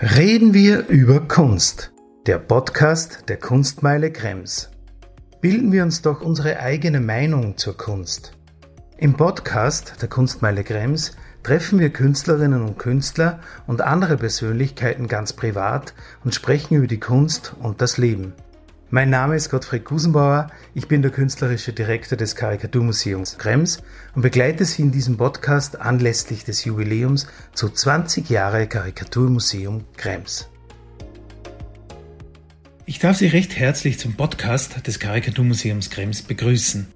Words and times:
Reden 0.00 0.54
wir 0.54 0.86
über 0.86 1.18
Kunst, 1.18 1.90
der 2.26 2.38
Podcast 2.38 3.24
der 3.28 3.36
Kunstmeile 3.36 4.12
Krems. 4.12 4.70
Bilden 5.40 5.72
wir 5.72 5.82
uns 5.82 6.02
doch 6.02 6.20
unsere 6.20 6.60
eigene 6.60 7.00
Meinung 7.00 7.56
zur 7.56 7.76
Kunst. 7.76 8.38
Im 8.96 9.14
Podcast 9.14 10.00
der 10.00 10.08
Kunstmeile 10.08 10.62
Krems 10.62 11.16
treffen 11.42 11.80
wir 11.80 11.90
Künstlerinnen 11.90 12.62
und 12.62 12.78
Künstler 12.78 13.40
und 13.66 13.80
andere 13.80 14.18
Persönlichkeiten 14.18 15.08
ganz 15.08 15.32
privat 15.32 15.94
und 16.22 16.32
sprechen 16.32 16.76
über 16.76 16.86
die 16.86 17.00
Kunst 17.00 17.56
und 17.58 17.82
das 17.82 17.98
Leben. 17.98 18.34
Mein 18.90 19.10
Name 19.10 19.36
ist 19.36 19.50
Gottfried 19.50 19.84
Gusenbauer, 19.84 20.50
ich 20.72 20.88
bin 20.88 21.02
der 21.02 21.10
künstlerische 21.10 21.74
Direktor 21.74 22.16
des 22.16 22.34
Karikaturmuseums 22.36 23.36
Krems 23.36 23.82
und 24.14 24.22
begleite 24.22 24.64
Sie 24.64 24.80
in 24.80 24.92
diesem 24.92 25.18
Podcast 25.18 25.78
anlässlich 25.78 26.44
des 26.44 26.64
Jubiläums 26.64 27.26
zu 27.52 27.68
20 27.68 28.30
Jahre 28.30 28.66
Karikaturmuseum 28.66 29.84
Krems. 29.98 30.48
Ich 32.86 32.98
darf 32.98 33.18
Sie 33.18 33.26
recht 33.26 33.58
herzlich 33.58 33.98
zum 33.98 34.14
Podcast 34.14 34.86
des 34.86 34.98
Karikaturmuseums 34.98 35.90
Krems 35.90 36.22
begrüßen. 36.22 36.86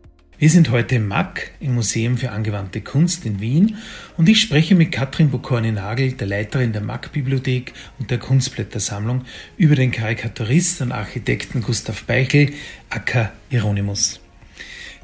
Wir 0.42 0.50
sind 0.50 0.70
heute 0.70 0.96
im 0.96 1.06
MAC, 1.06 1.52
im 1.60 1.76
Museum 1.76 2.18
für 2.18 2.32
angewandte 2.32 2.80
Kunst 2.80 3.24
in 3.26 3.38
Wien, 3.38 3.76
und 4.16 4.28
ich 4.28 4.40
spreche 4.40 4.74
mit 4.74 4.90
Katrin 4.90 5.30
Bokorni-Nagel, 5.30 6.14
der 6.14 6.26
Leiterin 6.26 6.72
der 6.72 6.82
MAC-Bibliothek 6.82 7.72
und 8.00 8.10
der 8.10 8.18
Kunstblättersammlung, 8.18 9.24
über 9.56 9.76
den 9.76 9.92
Karikaturist 9.92 10.82
und 10.82 10.90
Architekten 10.90 11.62
Gustav 11.62 12.08
Peichel, 12.08 12.54
aka 12.90 13.30
Hieronymus. 13.50 14.18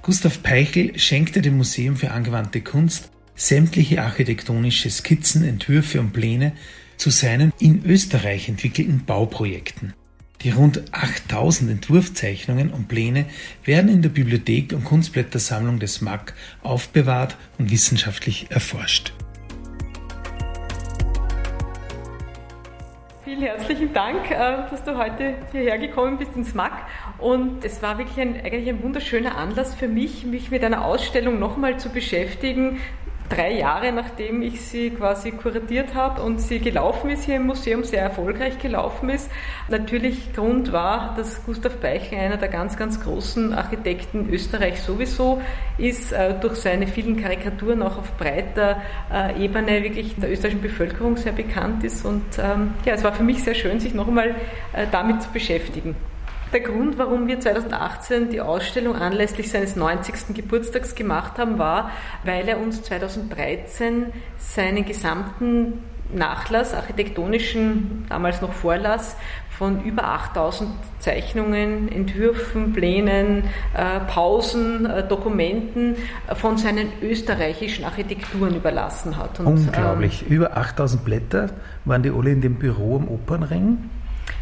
Gustav 0.03 0.43
Peichel 0.43 0.99
schenkte 0.99 1.41
dem 1.41 1.57
Museum 1.57 1.95
für 1.95 2.11
angewandte 2.11 2.61
Kunst 2.61 3.09
sämtliche 3.37 4.03
architektonische 4.03 4.91
Skizzen, 4.91 5.45
Entwürfe 5.45 6.01
und 6.01 6.13
Pläne 6.13 6.51
zu 6.97 7.11
seinen 7.11 7.53
in 7.61 7.85
Österreich 7.85 8.49
entwickelten 8.49 9.05
Bauprojekten. 9.05 9.95
Die 10.43 10.51
rund 10.51 10.85
8000 10.93 11.69
Entwurfzeichnungen 11.69 12.71
und 12.71 12.87
Pläne 12.87 13.27
werden 13.65 13.91
in 13.91 14.03
der 14.03 14.09
Bibliothek 14.09 14.73
und 14.73 14.85
Kunstblättersammlung 14.85 15.81
des 15.81 16.01
MAC 16.01 16.33
aufbewahrt 16.63 17.37
und 17.59 17.73
wissenschaftlich 17.73 18.47
erforscht. 18.49 19.13
Vielen 23.25 23.43
herzlichen 23.43 23.93
Dank, 23.93 24.31
äh, 24.31 24.37
dass 24.71 24.85
du 24.85 24.97
heute 24.97 25.35
hierher 25.51 25.77
gekommen 25.77 26.19
bist 26.19 26.37
ins 26.37 26.55
MAC. 26.55 26.73
Und 27.19 27.65
es 27.65 27.83
war 27.83 27.99
wirklich 27.99 28.21
ein, 28.21 28.37
eigentlich 28.37 28.69
ein 28.69 28.81
wunderschöner 28.83 29.37
Anlass 29.37 29.75
für 29.75 29.89
mich, 29.89 30.25
mich 30.25 30.53
mit 30.53 30.63
einer 30.63 30.85
Ausstellung 30.85 31.41
nochmal 31.41 31.81
zu 31.81 31.89
beschäftigen, 31.89 32.79
drei 33.29 33.53
Jahre 33.53 33.93
nachdem 33.93 34.43
ich 34.43 34.61
sie 34.61 34.91
quasi 34.91 35.33
kuratiert 35.33 35.95
habe 35.95 36.23
und 36.23 36.41
sie 36.41 36.59
gelaufen 36.59 37.11
ist 37.11 37.25
hier 37.25 37.37
im 37.37 37.47
Museum, 37.47 37.85
sehr 37.85 38.03
erfolgreich 38.03 38.59
gelaufen 38.59 39.11
ist. 39.11 39.31
Natürlich 39.69 40.33
Grund 40.35 40.73
war, 40.73 41.15
dass 41.17 41.45
Gustav 41.45 41.77
Beichel 41.77 42.19
einer 42.19 42.37
der 42.37 42.49
ganz, 42.49 42.77
ganz 42.77 43.01
großen 43.01 43.53
Architekten 43.53 44.29
Österreich 44.31 44.81
sowieso 44.81 45.41
ist, 45.77 46.13
äh, 46.13 46.35
durch 46.41 46.57
seine 46.57 46.87
vielen 46.87 47.21
Karikaturen 47.21 47.83
auch 47.83 47.99
auf 47.99 48.17
breiter 48.17 48.81
äh, 49.13 49.45
Ebene 49.45 49.83
wirklich 49.83 50.15
in 50.15 50.21
der 50.21 50.33
österreichischen 50.33 50.63
Bevölkerung 50.63 51.17
sehr 51.17 51.33
bekannt 51.33 51.85
ist. 51.85 52.05
Und 52.05 52.25
ähm, 52.39 52.75
ja, 52.85 52.95
es 52.95 53.05
war 53.05 53.13
für 53.13 53.25
mich 53.25 53.43
sehr 53.43 53.55
schön, 53.55 53.81
sich 53.81 53.95
noch 53.95 54.09
einmal 54.09 54.35
äh, 54.73 54.87
damit 54.91 55.23
zu 55.23 55.31
beschäftigen. 55.31 55.95
Der 56.53 56.61
Grund, 56.61 56.97
warum 56.97 57.27
wir 57.27 57.41
2018 57.41 58.31
die 58.31 58.41
Ausstellung 58.41 58.97
anlässlich 58.97 59.51
seines 59.51 59.77
90. 59.77 60.35
Geburtstags 60.35 60.95
gemacht 60.95 61.39
haben, 61.39 61.59
war, 61.59 61.91
weil 62.25 62.49
er 62.49 62.59
uns 62.59 62.83
2013 62.83 64.07
seinen 64.39 64.87
gesamten 64.87 65.85
Nachlass, 66.11 66.73
architektonischen, 66.73 68.07
damals 68.09 68.41
noch 68.41 68.53
Vorlass, 68.53 69.17
von 69.59 69.85
über 69.85 70.05
8000 70.05 70.71
Zeichnungen, 71.01 71.91
Entwürfen, 71.91 72.73
Plänen, 72.73 73.45
äh, 73.75 74.01
Pausen, 74.07 74.87
äh, 74.87 75.07
Dokumenten 75.07 75.97
äh, 76.29 76.35
von 76.35 76.57
seinen 76.57 76.93
österreichischen 77.03 77.85
Architekturen 77.85 78.55
überlassen 78.55 79.17
hat. 79.19 79.41
Und, 79.41 79.47
Unglaublich. 79.49 80.25
Ähm, 80.27 80.33
über 80.33 80.57
8000 80.57 81.05
Blätter 81.05 81.51
waren 81.85 82.03
die 82.03 82.11
alle 82.11 82.31
in 82.31 82.41
dem 82.41 82.55
Büro 82.55 82.97
am 82.97 83.09
Opernring? 83.09 83.91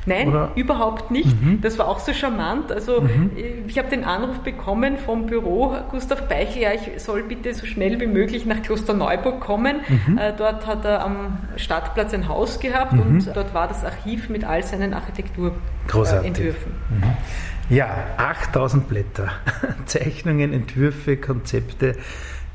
Nein, 0.06 0.28
Oder? 0.28 0.52
überhaupt 0.54 1.10
nicht. 1.10 1.40
Mhm. 1.42 1.60
Das 1.60 1.78
war 1.78 1.88
auch 1.88 1.98
so 1.98 2.12
charmant. 2.12 2.70
Also 2.70 3.00
mhm. 3.00 3.30
ich 3.66 3.78
habe 3.78 3.88
den 3.88 4.04
Anruf 4.04 4.38
bekommen 4.38 4.98
vom 4.98 5.26
Büro, 5.26 5.76
Gustav 5.90 6.28
Beichel, 6.28 6.62
ja, 6.62 6.70
ich 6.72 7.02
soll 7.02 7.24
bitte 7.24 7.52
so 7.54 7.66
schnell 7.66 8.00
wie 8.00 8.06
möglich 8.06 8.46
nach 8.46 8.62
Klosterneuburg 8.62 9.40
kommen. 9.40 9.80
Mhm. 9.88 10.18
Äh, 10.18 10.32
dort 10.36 10.66
hat 10.66 10.84
er 10.84 11.04
am 11.04 11.38
Stadtplatz 11.56 12.14
ein 12.14 12.28
Haus 12.28 12.60
gehabt 12.60 12.92
mhm. 12.92 13.00
und 13.00 13.36
dort 13.36 13.52
war 13.52 13.68
das 13.68 13.84
Archiv 13.84 14.28
mit 14.28 14.44
all 14.44 14.62
seinen 14.62 14.94
Architekturentwürfen. 14.94 16.72
Äh, 17.70 17.74
ja, 17.74 17.88
8000 18.16 18.88
Blätter, 18.88 19.30
Zeichnungen, 19.86 20.52
Entwürfe, 20.52 21.16
Konzepte. 21.16 21.96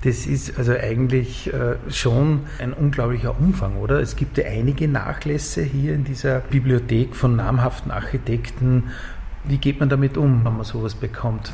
Das 0.03 0.25
ist 0.25 0.57
also 0.57 0.73
eigentlich 0.73 1.53
äh, 1.53 1.75
schon 1.89 2.41
ein 2.57 2.73
unglaublicher 2.73 3.39
Umfang, 3.39 3.77
oder? 3.77 3.99
Es 3.99 4.15
gibt 4.15 4.37
ja 4.39 4.45
einige 4.45 4.87
Nachlässe 4.87 5.61
hier 5.61 5.93
in 5.93 6.03
dieser 6.03 6.39
Bibliothek 6.39 7.15
von 7.15 7.35
namhaften 7.35 7.91
Architekten. 7.91 8.85
Wie 9.43 9.57
geht 9.57 9.79
man 9.79 9.89
damit 9.89 10.17
um, 10.17 10.43
wenn 10.43 10.55
man 10.55 10.63
sowas 10.63 10.95
bekommt? 10.95 11.53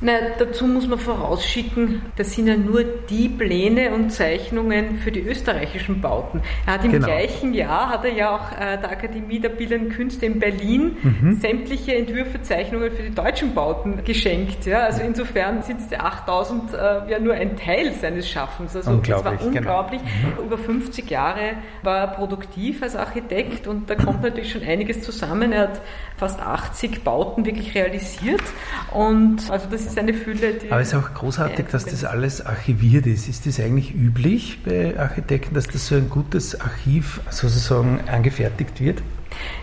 Na, 0.00 0.12
dazu 0.38 0.66
muss 0.66 0.86
man 0.86 0.98
vorausschicken, 0.98 2.02
das 2.16 2.34
sind 2.34 2.48
ja 2.48 2.56
nur 2.56 2.84
die 2.84 3.30
Pläne 3.30 3.94
und 3.94 4.10
Zeichnungen 4.10 4.98
für 4.98 5.10
die 5.10 5.20
österreichischen 5.20 6.02
Bauten. 6.02 6.42
Er 6.66 6.74
hat 6.74 6.84
im 6.84 6.92
genau. 6.92 7.06
gleichen 7.06 7.54
Jahr, 7.54 7.88
hat 7.88 8.04
er 8.04 8.12
ja 8.12 8.36
auch 8.36 8.52
äh, 8.52 8.76
der 8.78 8.90
Akademie 8.90 9.40
der 9.40 9.48
Bildenden 9.48 9.90
Künste 9.90 10.26
in 10.26 10.38
Berlin 10.38 10.96
mhm. 11.02 11.38
sämtliche 11.40 11.94
Entwürfe, 11.94 12.42
Zeichnungen 12.42 12.90
für 12.90 13.04
die 13.04 13.14
deutschen 13.14 13.54
Bauten 13.54 14.04
geschenkt. 14.04 14.66
Ja? 14.66 14.80
Also 14.80 15.02
insofern 15.02 15.62
sind 15.62 15.80
diese 15.80 15.98
8000 15.98 16.74
äh, 16.74 16.76
ja 17.10 17.18
nur 17.18 17.32
ein 17.32 17.56
Teil 17.56 17.92
seines 17.94 18.28
Schaffens. 18.28 18.76
Also 18.76 18.96
das 18.96 19.24
war 19.24 19.32
unglaublich. 19.40 20.00
Genau. 20.02 20.40
Mhm. 20.40 20.44
Über 20.44 20.58
50 20.58 21.10
Jahre 21.10 21.54
war 21.82 21.98
er 22.00 22.06
produktiv 22.08 22.82
als 22.82 22.96
Architekt 22.96 23.66
und 23.66 23.88
da 23.88 23.94
kommt 23.94 24.22
natürlich 24.22 24.52
schon 24.52 24.62
einiges 24.62 25.02
zusammen. 25.02 25.52
Er 25.52 25.62
hat 25.62 25.80
fast 26.18 26.40
80 26.40 27.02
Bauten 27.02 27.46
wirklich 27.46 27.74
realisiert 27.74 28.42
und 28.92 29.50
also 29.50 29.68
das 29.70 29.85
ist 29.86 29.98
eine 29.98 30.14
Fülle. 30.14 30.54
Aber 30.70 30.80
es 30.80 30.88
ist 30.88 30.94
auch 30.94 31.14
großartig, 31.14 31.66
dass 31.70 31.84
das 31.84 32.04
alles 32.04 32.44
archiviert 32.44 33.06
ist. 33.06 33.28
Ist 33.28 33.46
das 33.46 33.60
eigentlich 33.60 33.94
üblich 33.94 34.58
bei 34.64 34.98
Architekten, 34.98 35.54
dass 35.54 35.66
das 35.66 35.86
so 35.86 35.94
ein 35.94 36.10
gutes 36.10 36.60
Archiv 36.60 37.20
sozusagen 37.30 38.00
angefertigt 38.08 38.80
wird? 38.80 39.02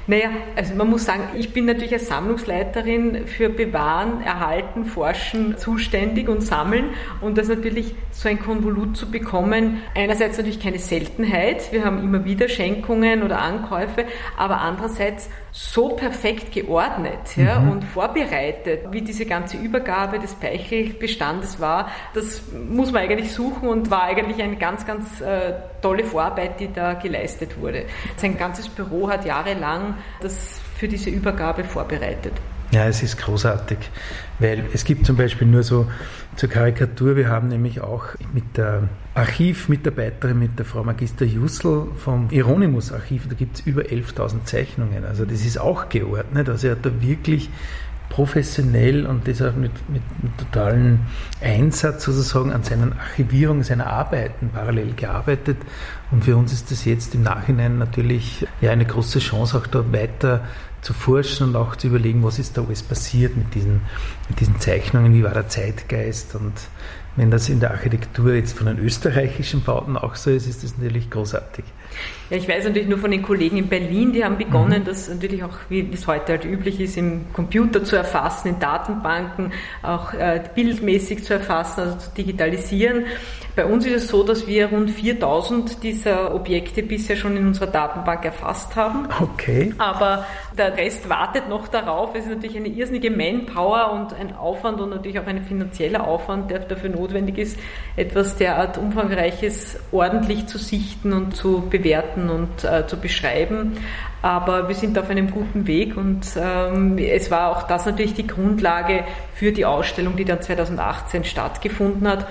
Naja, 0.06 0.32
also 0.56 0.76
man 0.76 0.90
muss 0.90 1.06
sagen, 1.06 1.24
ich 1.36 1.54
bin 1.54 1.66
natürlich 1.66 1.94
als 1.94 2.08
Sammlungsleiterin 2.08 3.26
für 3.26 3.50
Bewahren, 3.50 4.22
Erhalten, 4.22 4.84
Forschen 4.86 5.58
zuständig 5.58 6.28
und 6.28 6.42
Sammeln. 6.42 6.90
Und 7.22 7.38
das 7.38 7.48
natürlich 7.48 7.96
so 8.12 8.28
ein 8.28 8.40
Konvolut 8.40 8.98
zu 8.98 9.10
bekommen, 9.10 9.82
einerseits 9.96 10.38
natürlich 10.38 10.60
keine 10.60 10.80
Seltenheit, 10.80 11.72
wir 11.72 11.86
haben 11.86 12.00
immer 12.00 12.26
wieder 12.26 12.50
Schenkungen 12.50 13.24
oder 13.24 13.40
Ankäufe, 13.40 14.06
aber 14.38 14.60
andererseits 14.60 15.30
so 15.52 15.90
perfekt 15.90 16.52
geordnet 16.52 17.38
ja, 17.38 17.60
mhm. 17.60 17.72
und 17.72 17.84
vorbereitet, 17.84 18.92
wie 18.92 19.02
diese 19.02 19.26
ganze 19.26 19.58
Übergabe 19.58 20.20
des 20.20 20.34
Peichelbestandes 20.34 21.60
war, 21.60 21.90
das 22.14 22.42
muss 22.52 22.92
man 22.92 23.04
eigentlich 23.04 23.32
suchen 23.32 23.70
und 23.70 23.90
war 23.90 24.04
eigentlich 24.04 24.42
eine 24.42 24.58
ganz, 24.58 24.86
ganz 24.86 25.22
äh, 25.22 25.54
tolle 25.84 26.04
Vorarbeit, 26.04 26.60
die 26.60 26.74
da 26.74 26.96
geleistet 26.96 27.60
wurde. 27.60 27.86
Sein 28.18 28.38
ganzes 28.38 28.70
Büro 28.70 29.10
hat 29.10 29.26
jahrelang 29.26 29.96
das 30.22 30.36
für 30.76 30.88
diese 30.88 31.12
Übergabe 31.12 31.64
vorbereitet. 31.64 32.34
Ja, 32.72 32.88
es 32.88 33.04
ist 33.04 33.20
großartig, 33.20 33.78
weil 34.40 34.64
es 34.74 34.84
gibt 34.84 35.06
zum 35.06 35.16
Beispiel 35.16 35.48
nur 35.48 35.62
so 35.62 35.86
zur 36.38 36.50
Karikatur, 36.50 37.16
wir 37.16 37.30
haben 37.30 37.50
nämlich 37.50 37.82
auch 37.82 38.06
mit 38.34 38.58
der 38.58 38.90
Archivmitarbeiterin, 39.14 40.40
mit 40.40 40.58
der 40.58 40.66
Frau 40.66 40.84
Magister 40.84 41.24
Jussel 41.24 41.86
vom 41.98 42.30
Hieronymus 42.30 42.92
Archiv, 42.92 43.28
da 43.30 43.36
gibt 43.36 43.60
es 43.60 43.68
über 43.68 43.84
11.000 43.84 44.46
Zeichnungen, 44.46 45.06
also 45.06 45.24
das 45.24 45.46
ist 45.46 45.60
auch 45.60 45.90
geordnet, 45.90 46.50
also 46.50 46.66
er 46.66 46.72
hat 46.72 46.84
da 46.84 46.90
wirklich 47.00 47.52
professionell 48.14 49.08
und 49.08 49.28
auch 49.28 49.56
mit, 49.56 49.72
mit, 49.90 50.04
mit 50.22 50.38
totalen 50.38 51.00
Einsatz 51.42 52.04
sozusagen 52.04 52.52
an 52.52 52.64
seinen 52.64 52.94
Archivierungen 52.94 53.64
seiner 53.64 53.88
Arbeiten 53.88 54.50
parallel 54.54 54.94
gearbeitet. 54.94 55.58
Und 56.12 56.24
für 56.24 56.38
uns 56.38 56.54
ist 56.54 56.70
das 56.70 56.86
jetzt 56.86 57.16
im 57.16 57.24
Nachhinein 57.24 57.80
natürlich 57.80 58.46
ja 58.62 58.70
eine 58.70 58.86
große 58.86 59.18
Chance, 59.18 59.58
auch 59.58 59.66
da 59.66 59.92
weiter 59.92 60.42
zu 60.82 60.94
forschen 60.94 61.48
und 61.48 61.56
auch 61.56 61.76
zu 61.76 61.88
überlegen, 61.88 62.24
was 62.24 62.38
ist 62.38 62.56
da 62.56 62.64
alles 62.64 62.84
passiert 62.84 63.36
mit 63.36 63.56
diesen, 63.56 63.82
mit 64.30 64.40
diesen 64.40 64.60
Zeichnungen, 64.60 65.14
wie 65.14 65.24
war 65.24 65.34
der 65.34 65.48
Zeitgeist 65.48 66.36
und 66.36 66.54
wenn 67.16 67.32
das 67.32 67.50
in 67.50 67.60
der 67.60 67.72
Architektur 67.72 68.34
jetzt 68.34 68.58
von 68.58 68.68
den 68.68 68.80
österreichischen 68.80 69.64
Bauten 69.64 69.98
auch 69.98 70.16
so 70.16 70.32
ist, 70.32 70.48
ist 70.48 70.64
das 70.64 70.78
natürlich 70.78 71.10
großartig. 71.10 71.64
Ja, 72.30 72.38
ich 72.38 72.48
weiß 72.48 72.66
natürlich 72.66 72.88
nur 72.88 72.98
von 72.98 73.12
den 73.12 73.22
Kollegen 73.22 73.58
in 73.58 73.68
Berlin, 73.68 74.14
die 74.14 74.24
haben 74.24 74.38
begonnen, 74.38 74.82
mhm. 74.82 74.86
das 74.86 75.10
natürlich 75.10 75.44
auch, 75.44 75.58
wie 75.70 75.88
es 75.94 76.08
heute 76.08 76.34
halt 76.34 76.46
üblich 76.46 76.80
ist, 76.80 76.98
im 76.98 77.32
Computer 77.34 77.84
zu 77.84 77.96
erfassen, 77.96 78.50
in 78.50 78.60
Datenbanken, 78.60 79.54
auch 79.82 80.14
äh, 80.14 80.42
bildmäßig 80.56 81.24
zu 81.24 81.34
erfassen, 81.34 81.82
also 81.82 81.98
zu 81.98 82.12
digitalisieren. 82.12 83.06
Bei 83.56 83.66
uns 83.66 83.86
ist 83.86 83.94
es 83.94 84.08
so, 84.08 84.24
dass 84.24 84.48
wir 84.48 84.68
rund 84.68 84.90
4000 84.90 85.84
dieser 85.84 86.34
Objekte 86.34 86.82
bisher 86.82 87.16
schon 87.16 87.38
in 87.38 87.46
unserer 87.46 87.68
Datenbank 87.68 88.26
erfasst 88.26 88.76
haben. 88.76 89.08
Okay. 89.22 89.74
Aber 89.78 90.26
der 90.58 90.76
Rest 90.76 91.08
wartet 91.08 91.50
noch 91.50 91.68
darauf. 91.68 92.16
Es 92.16 92.26
ist 92.26 92.32
natürlich 92.32 92.58
eine 92.58 92.70
irrsinnige 92.70 93.12
Manpower 93.12 93.92
und 93.92 94.14
ein 94.20 94.36
Aufwand 94.36 94.82
und 94.82 94.90
natürlich 94.90 95.20
auch 95.20 95.28
ein 95.28 95.44
finanzieller 95.44 96.08
Aufwand, 96.08 96.50
der 96.50 96.60
dafür 96.60 96.90
notwendig 96.90 97.38
ist, 97.38 97.60
etwas 97.96 98.38
derart 98.38 98.80
Umfangreiches 98.80 99.78
ordentlich 99.92 100.48
zu 100.48 100.58
sichten 100.58 101.14
und 101.14 101.36
zu 101.36 101.62
bewerten 101.84 102.30
und 102.30 102.64
äh, 102.64 102.88
zu 102.88 102.98
beschreiben. 102.98 103.74
Aber 104.22 104.68
wir 104.70 104.76
sind 104.76 104.98
auf 104.98 105.10
einem 105.10 105.30
guten 105.30 105.68
Weg 105.68 105.98
und 105.98 106.26
ähm, 106.38 106.98
es 106.98 107.30
war 107.30 107.50
auch 107.50 107.64
das 107.64 107.86
natürlich 107.86 108.14
die 108.14 108.28
Grundlage 108.28 109.04
für 109.34 109.52
die 109.52 109.66
Ausstellung, 109.66 110.16
die 110.16 110.26
dann 110.26 110.42
2018 110.42 111.26
stattgefunden 111.26 112.08
hat. 112.08 112.28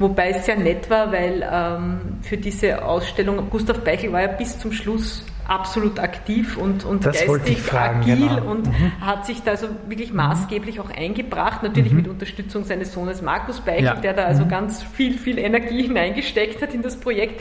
Wobei 0.00 0.30
es 0.30 0.46
sehr 0.46 0.56
nett 0.56 0.90
war, 0.90 1.10
weil 1.12 1.48
ähm, 1.50 2.18
für 2.22 2.36
diese 2.36 2.84
Ausstellung, 2.84 3.50
Gustav 3.50 3.80
Beichel 3.80 4.12
war 4.12 4.22
ja 4.22 4.28
bis 4.28 4.58
zum 4.58 4.72
Schluss 4.72 5.24
absolut 5.48 5.98
aktiv 5.98 6.56
und, 6.58 6.84
und 6.84 7.04
geistig 7.04 7.58
fragen, 7.62 8.02
agil 8.02 8.28
genau. 8.28 8.50
und 8.50 8.66
mhm. 8.66 9.00
hat 9.00 9.24
sich 9.24 9.42
da 9.42 9.52
also 9.52 9.68
wirklich 9.88 10.12
maßgeblich 10.12 10.78
auch 10.78 10.90
eingebracht, 10.90 11.62
natürlich 11.62 11.92
mhm. 11.92 11.98
mit 11.98 12.08
Unterstützung 12.08 12.64
seines 12.64 12.92
Sohnes 12.92 13.22
Markus 13.22 13.60
Beichel, 13.60 13.84
ja. 13.84 13.94
der 13.94 14.12
da 14.12 14.24
also 14.24 14.44
mhm. 14.44 14.50
ganz 14.50 14.82
viel, 14.82 15.18
viel 15.18 15.38
Energie 15.38 15.82
hineingesteckt 15.86 16.60
hat 16.62 16.74
in 16.74 16.82
das 16.82 17.00
Projekt. 17.00 17.40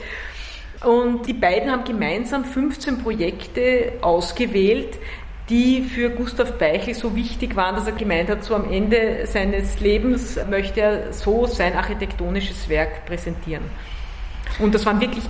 Und 0.84 1.28
die 1.28 1.34
beiden 1.34 1.72
haben 1.72 1.84
gemeinsam 1.84 2.46
15 2.46 3.00
Projekte 3.00 3.94
ausgewählt, 4.02 4.98
die 5.50 5.82
für 5.82 6.10
Gustav 6.10 6.58
Beichel 6.58 6.94
so 6.94 7.16
wichtig 7.16 7.56
waren, 7.56 7.76
dass 7.76 7.88
er 7.88 7.94
gemeint 7.94 8.30
hat, 8.30 8.44
so 8.44 8.54
am 8.54 8.72
Ende 8.72 9.26
seines 9.26 9.80
Lebens 9.80 10.38
möchte 10.50 10.82
er 10.82 11.14
so 11.14 11.46
sein 11.46 11.76
architektonisches 11.76 12.68
Werk 12.68 13.06
präsentieren. 13.06 13.64
Und 14.60 14.76
das 14.76 14.86
waren 14.86 15.00
wirklich 15.00 15.24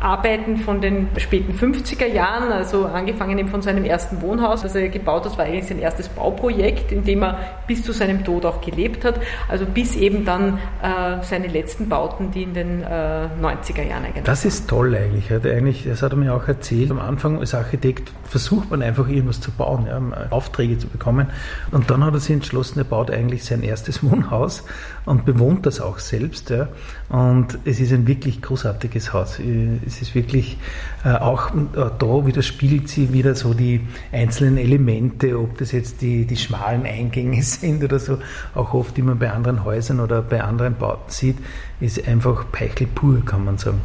Arbeiten 0.00 0.58
von 0.58 0.80
den 0.80 1.08
späten 1.16 1.54
50er 1.54 2.06
Jahren, 2.06 2.52
also 2.52 2.84
angefangen 2.84 3.38
eben 3.38 3.48
von 3.48 3.62
seinem 3.62 3.84
ersten 3.84 4.20
Wohnhaus, 4.20 4.62
das 4.62 4.74
er 4.74 4.88
gebaut 4.88 5.24
hat, 5.24 5.38
war 5.38 5.46
eigentlich 5.46 5.66
sein 5.66 5.78
erstes 5.78 6.08
Bauprojekt, 6.08 6.92
in 6.92 7.04
dem 7.04 7.22
er 7.22 7.38
bis 7.66 7.82
zu 7.82 7.92
seinem 7.92 8.22
Tod 8.24 8.44
auch 8.44 8.60
gelebt 8.60 9.04
hat, 9.04 9.20
also 9.48 9.64
bis 9.64 9.96
eben 9.96 10.24
dann 10.24 10.58
äh, 10.82 11.22
seine 11.22 11.46
letzten 11.46 11.88
Bauten, 11.88 12.30
die 12.32 12.42
in 12.42 12.54
den 12.54 12.82
äh, 12.82 13.28
90er 13.40 13.82
Jahren 13.82 14.04
eigentlich. 14.04 14.24
Das 14.24 14.44
ist 14.44 14.68
toll 14.68 14.94
eigentlich. 14.94 15.32
eigentlich. 15.32 15.84
Das 15.84 16.02
hat 16.02 16.12
er 16.12 16.18
mir 16.18 16.34
auch 16.34 16.46
erzählt. 16.48 16.90
Am 16.90 16.98
Anfang 16.98 17.38
als 17.38 17.54
Architekt 17.54 18.12
versucht 18.24 18.70
man 18.70 18.82
einfach 18.82 19.08
irgendwas 19.08 19.40
zu 19.40 19.50
bauen, 19.52 19.86
ja, 19.86 20.00
Aufträge 20.30 20.76
zu 20.78 20.88
bekommen. 20.88 21.28
Und 21.70 21.90
dann 21.90 22.04
hat 22.04 22.14
er 22.14 22.20
sich 22.20 22.34
entschlossen, 22.34 22.78
er 22.78 22.84
baut 22.84 23.10
eigentlich 23.10 23.44
sein 23.44 23.62
erstes 23.62 24.02
Wohnhaus 24.08 24.64
und 25.06 25.24
bewohnt 25.24 25.66
das 25.66 25.80
auch 25.80 25.98
selbst. 25.98 26.50
Ja. 26.50 26.68
Und 27.08 27.58
es 27.64 27.80
ist 27.80 27.92
ein 27.92 28.06
wirklich 28.06 28.42
großartiges 28.42 29.12
Haus. 29.12 29.38
Es 29.86 30.02
ist 30.02 30.14
wirklich 30.14 30.56
äh, 31.04 31.10
auch 31.10 31.54
äh, 31.54 31.90
da 31.98 32.26
widerspiegelt 32.26 32.88
sie 32.88 33.12
wieder 33.12 33.34
so 33.34 33.54
die 33.54 33.80
einzelnen 34.12 34.58
Elemente, 34.58 35.38
ob 35.38 35.58
das 35.58 35.72
jetzt 35.72 36.02
die, 36.02 36.24
die 36.24 36.36
schmalen 36.36 36.84
Eingänge 36.84 37.42
sind 37.42 37.82
oder 37.84 37.98
so, 37.98 38.18
auch 38.54 38.74
oft, 38.74 38.96
die 38.96 39.02
man 39.02 39.18
bei 39.18 39.30
anderen 39.30 39.64
Häusern 39.64 40.00
oder 40.00 40.22
bei 40.22 40.42
anderen 40.42 40.74
Bauten 40.76 41.10
sieht, 41.10 41.36
ist 41.84 42.06
einfach 42.08 42.50
Peichel 42.50 42.86
pur, 42.86 43.24
kann 43.24 43.44
man 43.44 43.58
sagen. 43.58 43.80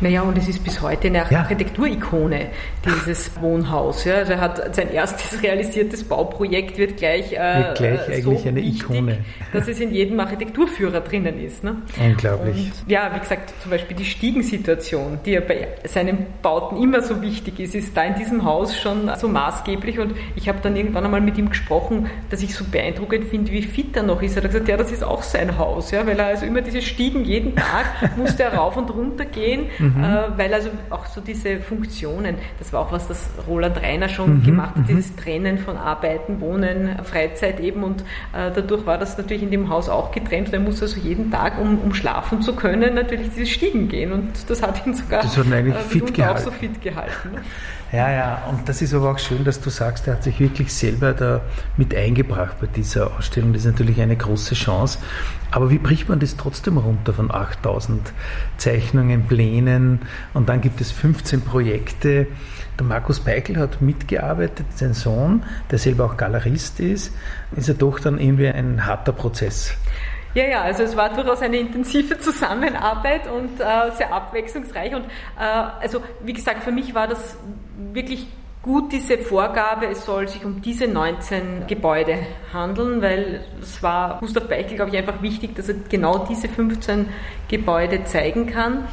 Naja, 0.00 0.22
und 0.22 0.36
es 0.36 0.48
ist 0.48 0.64
bis 0.64 0.80
heute 0.80 1.08
eine 1.08 1.24
ja. 1.30 1.40
Architekturikone, 1.40 2.48
dieses 2.84 3.30
Wohnhaus. 3.40 4.04
Ja. 4.04 4.16
Also 4.16 4.32
er 4.32 4.40
hat 4.40 4.74
sein 4.74 4.90
erstes 4.90 5.42
realisiertes 5.42 6.04
Bauprojekt 6.04 6.78
wird 6.78 6.96
gleich, 6.96 7.32
äh, 7.32 7.58
wird 7.58 7.78
gleich 7.78 8.08
eigentlich 8.08 8.46
eine 8.46 8.62
wichtig, 8.62 8.82
Ikone. 8.82 9.18
Dass 9.52 9.68
es 9.68 9.80
in 9.80 9.92
jedem 9.92 10.18
Architekturführer 10.20 11.00
drinnen 11.00 11.40
ist. 11.42 11.64
Ne? 11.64 11.76
Unglaublich. 12.00 12.70
Und 12.82 12.90
ja, 12.90 13.10
wie 13.14 13.20
gesagt, 13.20 13.54
zum 13.62 13.70
Beispiel 13.70 13.96
die 13.96 14.04
Stiegensituation, 14.04 15.20
die 15.24 15.32
ja 15.32 15.40
bei 15.40 15.68
seinen 15.84 16.26
Bauten 16.42 16.82
immer 16.82 17.02
so 17.02 17.22
wichtig 17.22 17.60
ist, 17.60 17.74
ist 17.74 17.96
da 17.96 18.04
in 18.04 18.14
diesem 18.14 18.44
Haus 18.44 18.76
schon 18.76 19.10
so 19.18 19.28
maßgeblich. 19.28 19.98
Und 19.98 20.14
ich 20.36 20.48
habe 20.48 20.58
dann 20.62 20.76
irgendwann 20.76 21.04
einmal 21.04 21.20
mit 21.20 21.38
ihm 21.38 21.48
gesprochen, 21.48 22.10
dass 22.30 22.42
ich 22.42 22.54
so 22.54 22.64
beeindruckend 22.64 23.26
finde, 23.26 23.52
wie 23.52 23.62
fit 23.62 23.96
er 23.96 24.02
noch 24.02 24.22
ist. 24.22 24.36
Er 24.36 24.42
hat 24.42 24.50
gesagt, 24.50 24.68
ja, 24.68 24.76
das 24.76 24.92
ist 24.92 25.04
auch 25.04 25.22
sein 25.22 25.58
Haus, 25.58 25.90
ja, 25.90 26.06
weil 26.06 26.18
er 26.18 26.26
also 26.26 26.46
immer 26.46 26.60
diese 26.60 26.82
Stiegen 26.82 27.24
jeden 27.24 27.41
Tag 27.50 28.16
musste 28.16 28.44
er 28.44 28.54
rauf 28.54 28.76
und 28.76 28.90
runter 28.90 29.24
gehen, 29.24 29.66
mhm. 29.78 30.02
äh, 30.02 30.38
weil 30.38 30.54
also 30.54 30.70
auch 30.90 31.06
so 31.06 31.20
diese 31.20 31.60
Funktionen, 31.60 32.36
das 32.58 32.72
war 32.72 32.80
auch 32.80 32.92
was, 32.92 33.08
das 33.08 33.28
Roland 33.46 33.80
Reiner 33.82 34.08
schon 34.08 34.38
mhm. 34.38 34.42
gemacht 34.44 34.76
hat, 34.76 34.82
mhm. 34.82 34.86
dieses 34.86 35.16
Trennen 35.16 35.58
von 35.58 35.76
Arbeiten, 35.76 36.40
Wohnen, 36.40 36.96
Freizeit 37.04 37.60
eben 37.60 37.82
und 37.82 38.02
äh, 38.32 38.50
dadurch 38.54 38.86
war 38.86 38.98
das 38.98 39.18
natürlich 39.18 39.42
in 39.42 39.50
dem 39.50 39.68
Haus 39.68 39.88
auch 39.88 40.12
getrennt 40.12 40.48
und 40.48 40.54
er 40.54 40.60
musste 40.60 40.84
also 40.84 41.00
jeden 41.00 41.30
Tag, 41.30 41.60
um, 41.60 41.78
um 41.78 41.94
schlafen 41.94 42.42
zu 42.42 42.54
können, 42.54 42.94
natürlich 42.94 43.30
diese 43.30 43.46
Stiegen 43.46 43.88
gehen 43.88 44.12
und 44.12 44.48
das 44.48 44.62
hat 44.62 44.86
ihn 44.86 44.94
sogar 44.94 45.22
das 45.22 45.36
hat 45.36 45.46
ihn 45.46 45.52
eigentlich 45.52 45.76
äh, 45.76 45.78
fit 45.78 46.14
gehalten. 46.14 46.38
auch 46.38 46.44
so 46.44 46.50
fit 46.50 46.80
gehalten. 46.80 47.30
Ja, 47.92 48.10
ja, 48.10 48.42
und 48.48 48.66
das 48.70 48.80
ist 48.80 48.94
aber 48.94 49.10
auch 49.10 49.18
schön, 49.18 49.44
dass 49.44 49.60
du 49.60 49.68
sagst, 49.68 50.06
er 50.06 50.14
hat 50.14 50.22
sich 50.22 50.40
wirklich 50.40 50.72
selber 50.72 51.12
da 51.12 51.42
mit 51.76 51.94
eingebracht 51.94 52.58
bei 52.58 52.66
dieser 52.66 53.14
Ausstellung. 53.14 53.52
Das 53.52 53.66
ist 53.66 53.70
natürlich 53.70 54.00
eine 54.00 54.16
große 54.16 54.54
Chance. 54.54 54.98
Aber 55.50 55.70
wie 55.70 55.76
bricht 55.76 56.08
man 56.08 56.18
das 56.18 56.38
trotzdem 56.38 56.78
runter 56.78 57.12
von 57.12 57.30
8000 57.30 58.14
Zeichnungen, 58.56 59.26
Plänen 59.26 60.00
und 60.32 60.48
dann 60.48 60.62
gibt 60.62 60.80
es 60.80 60.90
15 60.90 61.42
Projekte? 61.42 62.28
Der 62.78 62.86
Markus 62.86 63.20
Beichel 63.20 63.58
hat 63.58 63.82
mitgearbeitet, 63.82 64.64
sein 64.74 64.94
Sohn, 64.94 65.42
der 65.70 65.78
selber 65.78 66.06
auch 66.06 66.16
Galerist 66.16 66.80
ist, 66.80 67.12
ist 67.54 67.68
ja 67.68 67.74
doch 67.74 68.00
dann 68.00 68.18
irgendwie 68.18 68.48
ein 68.48 68.86
harter 68.86 69.12
Prozess. 69.12 69.74
Ja, 70.34 70.44
ja, 70.44 70.62
also 70.62 70.82
es 70.82 70.96
war 70.96 71.10
durchaus 71.10 71.42
eine 71.42 71.58
intensive 71.58 72.18
Zusammenarbeit 72.20 73.30
und 73.30 73.60
äh, 73.60 73.90
sehr 73.96 74.12
abwechslungsreich. 74.12 74.94
Und 74.94 75.04
äh, 75.04 75.42
also 75.80 76.02
wie 76.24 76.32
gesagt, 76.32 76.64
für 76.64 76.72
mich 76.72 76.94
war 76.94 77.06
das 77.06 77.36
wirklich 77.92 78.26
gut 78.62 78.92
diese 78.92 79.18
Vorgabe, 79.18 79.86
es 79.86 80.04
soll 80.04 80.28
sich 80.28 80.44
um 80.44 80.62
diese 80.62 80.86
19 80.86 81.66
Gebäude 81.66 82.18
handeln, 82.52 83.02
weil 83.02 83.44
es 83.60 83.82
war 83.82 84.20
Gustav 84.20 84.44
Beichel, 84.44 84.76
glaube 84.76 84.92
ich, 84.92 84.96
einfach 84.96 85.20
wichtig, 85.20 85.56
dass 85.56 85.68
er 85.68 85.74
genau 85.88 86.26
diese 86.26 86.48
15 86.48 87.08
Gebäude 87.48 88.04
zeigen 88.04 88.46
kann. 88.46 88.86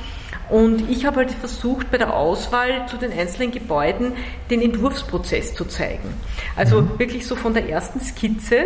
Und 0.50 0.90
ich 0.90 1.06
habe 1.06 1.18
halt 1.18 1.32
versucht, 1.32 1.92
bei 1.92 2.00
der 2.00 2.16
Auswahl 2.16 2.88
zu 2.88 2.98
den 2.98 3.14
einzelnen 3.14 3.52
Gebäuden 3.52 4.14
den 4.50 4.62
Entwurfsprozess 4.62 5.54
zu 5.54 5.66
zeigen. 5.66 6.16
Also 6.56 6.82
mhm. 6.82 6.98
wirklich 6.98 7.28
so 7.28 7.36
von 7.36 7.54
der 7.54 7.70
ersten 7.70 8.00
Skizze 8.00 8.66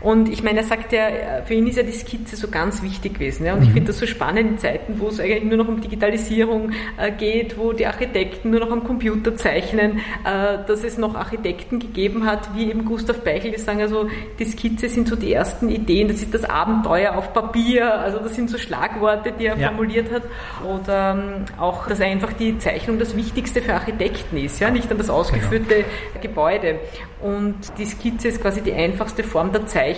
und 0.00 0.30
ich 0.30 0.42
meine, 0.42 0.60
er 0.60 0.64
sagt 0.64 0.92
ja, 0.92 1.08
für 1.44 1.54
ihn 1.54 1.66
ist 1.66 1.76
ja 1.76 1.82
die 1.82 1.92
Skizze 1.92 2.34
so 2.34 2.48
ganz 2.48 2.82
wichtig 2.82 3.14
gewesen. 3.14 3.44
Ja? 3.44 3.52
Und 3.52 3.60
mhm. 3.60 3.66
ich 3.66 3.72
finde 3.72 3.88
das 3.88 3.98
so 3.98 4.06
spannend 4.06 4.50
in 4.50 4.58
Zeiten, 4.58 4.98
wo 4.98 5.08
es 5.08 5.20
eigentlich 5.20 5.44
nur 5.44 5.58
noch 5.58 5.68
um 5.68 5.80
Digitalisierung 5.80 6.70
äh, 6.96 7.12
geht, 7.12 7.58
wo 7.58 7.72
die 7.72 7.86
Architekten 7.86 8.50
nur 8.50 8.60
noch 8.60 8.70
am 8.70 8.82
Computer 8.84 9.36
zeichnen, 9.36 9.98
äh, 10.24 10.58
dass 10.66 10.84
es 10.84 10.96
noch 10.96 11.14
Architekten 11.16 11.78
gegeben 11.78 12.24
hat, 12.24 12.54
wie 12.54 12.70
eben 12.70 12.86
Gustav 12.86 13.20
Beichel, 13.20 13.50
die 13.50 13.58
sagen, 13.58 13.82
also 13.82 14.08
die 14.38 14.46
Skizze 14.46 14.88
sind 14.88 15.06
so 15.06 15.16
die 15.16 15.34
ersten 15.34 15.68
Ideen, 15.68 16.08
das 16.08 16.22
ist 16.22 16.32
das 16.32 16.44
Abenteuer 16.44 17.16
auf 17.16 17.34
Papier, 17.34 18.00
also 18.00 18.20
das 18.20 18.34
sind 18.34 18.48
so 18.48 18.56
Schlagworte, 18.56 19.32
die 19.38 19.46
er 19.46 19.58
ja. 19.58 19.68
formuliert 19.68 20.10
hat. 20.10 20.22
Oder 20.66 21.10
ähm, 21.10 21.44
auch, 21.58 21.86
dass 21.86 22.00
einfach 22.00 22.32
die 22.32 22.58
Zeichnung 22.58 22.98
das 22.98 23.16
Wichtigste 23.16 23.60
für 23.60 23.74
Architekten 23.74 24.38
ist, 24.38 24.60
ja, 24.60 24.70
nicht 24.70 24.90
dann 24.90 24.96
das 24.96 25.10
ausgeführte 25.10 25.74
genau. 25.74 26.22
Gebäude. 26.22 26.78
Und 27.20 27.56
die 27.76 27.84
Skizze 27.84 28.28
ist 28.28 28.40
quasi 28.40 28.62
die 28.62 28.72
einfachste 28.72 29.22
Form 29.22 29.52
der 29.52 29.66
Zeichnung 29.66 29.89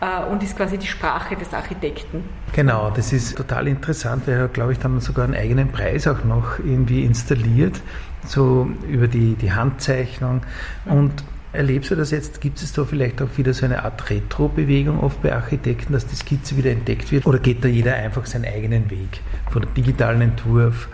äh, 0.00 0.30
und 0.30 0.42
ist 0.42 0.56
quasi 0.56 0.78
die 0.78 0.86
Sprache 0.86 1.36
des 1.36 1.52
Architekten. 1.52 2.24
Genau, 2.52 2.90
das 2.90 3.12
ist 3.12 3.36
total 3.36 3.68
interessant, 3.68 4.26
weil 4.26 4.34
er, 4.34 4.48
glaube 4.48 4.72
ich, 4.72 4.78
dann 4.78 5.00
sogar 5.00 5.24
einen 5.24 5.34
eigenen 5.34 5.68
Preis 5.68 6.06
auch 6.06 6.24
noch 6.24 6.58
irgendwie 6.58 7.04
installiert, 7.04 7.80
so 8.26 8.68
über 8.88 9.08
die, 9.08 9.34
die 9.34 9.52
Handzeichnung. 9.52 10.42
Und 10.84 11.22
Erlebst 11.50 11.90
du 11.90 11.96
das 11.96 12.10
jetzt? 12.10 12.42
Gibt 12.42 12.60
es 12.60 12.74
da 12.74 12.84
vielleicht 12.84 13.22
auch 13.22 13.28
wieder 13.36 13.54
so 13.54 13.64
eine 13.64 13.82
Art 13.82 14.10
Retro-Bewegung 14.10 15.00
oft 15.00 15.22
bei 15.22 15.34
Architekten, 15.34 15.94
dass 15.94 16.06
die 16.06 16.14
Skizze 16.14 16.58
wieder 16.58 16.70
entdeckt 16.70 17.10
wird? 17.10 17.24
Oder 17.26 17.38
geht 17.38 17.64
da 17.64 17.68
jeder 17.68 17.94
einfach 17.94 18.26
seinen 18.26 18.44
eigenen 18.44 18.90
Weg 18.90 19.22
von 19.50 19.62
der 19.62 19.70
digitalen 19.70 20.20
Entwurf 20.20 20.88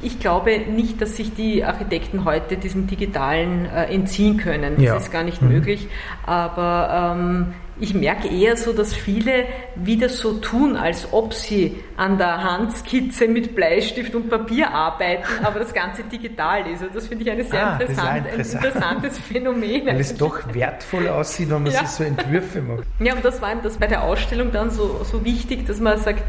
ich 0.00 0.20
glaube 0.20 0.58
nicht, 0.58 1.00
dass 1.00 1.16
sich 1.16 1.34
die 1.34 1.64
Architekten 1.64 2.24
heute 2.24 2.56
diesem 2.56 2.86
Digitalen 2.86 3.66
äh, 3.66 3.84
entziehen 3.84 4.36
können. 4.36 4.74
Das 4.76 4.84
ja. 4.84 4.96
ist 4.96 5.10
gar 5.10 5.22
nicht 5.22 5.40
mhm. 5.40 5.48
möglich. 5.48 5.88
Aber 6.24 7.14
ähm, 7.16 7.54
ich 7.78 7.94
merke 7.94 8.28
eher 8.28 8.56
so, 8.56 8.72
dass 8.72 8.94
viele 8.94 9.44
wieder 9.74 10.08
so 10.08 10.34
tun, 10.34 10.76
als 10.76 11.12
ob 11.12 11.34
sie 11.34 11.82
an 11.96 12.16
der 12.18 12.42
Handskizze 12.42 13.28
mit 13.28 13.54
Bleistift 13.54 14.14
und 14.14 14.30
Papier 14.30 14.70
arbeiten, 14.70 15.44
aber 15.44 15.60
das 15.60 15.74
Ganze 15.74 16.02
digital 16.04 16.66
ist. 16.70 16.82
Und 16.82 16.94
das 16.94 17.06
finde 17.06 17.24
ich 17.24 17.30
eine 17.30 17.44
sehr 17.44 17.66
ah, 17.66 17.72
interessant, 17.78 18.26
interessant. 18.26 18.64
ein 18.64 18.70
interessantes 18.70 19.18
Phänomen. 19.18 19.86
Weil 19.86 20.00
es 20.00 20.14
doch 20.14 20.54
wertvoll 20.54 21.08
aussieht, 21.08 21.50
wenn 21.50 21.64
man 21.64 21.72
ja. 21.72 21.80
sich 21.80 21.88
so 21.88 22.04
Entwürfe 22.04 22.62
macht. 22.62 22.84
Ja, 23.00 23.14
und 23.14 23.24
das 23.24 23.40
war 23.42 23.52
ihm 23.52 23.62
das 23.62 23.76
bei 23.76 23.86
der 23.86 24.02
Ausstellung 24.02 24.52
dann 24.52 24.70
so, 24.70 25.04
so 25.04 25.24
wichtig, 25.24 25.66
dass 25.66 25.80
man 25.80 25.98
sagt, 25.98 26.22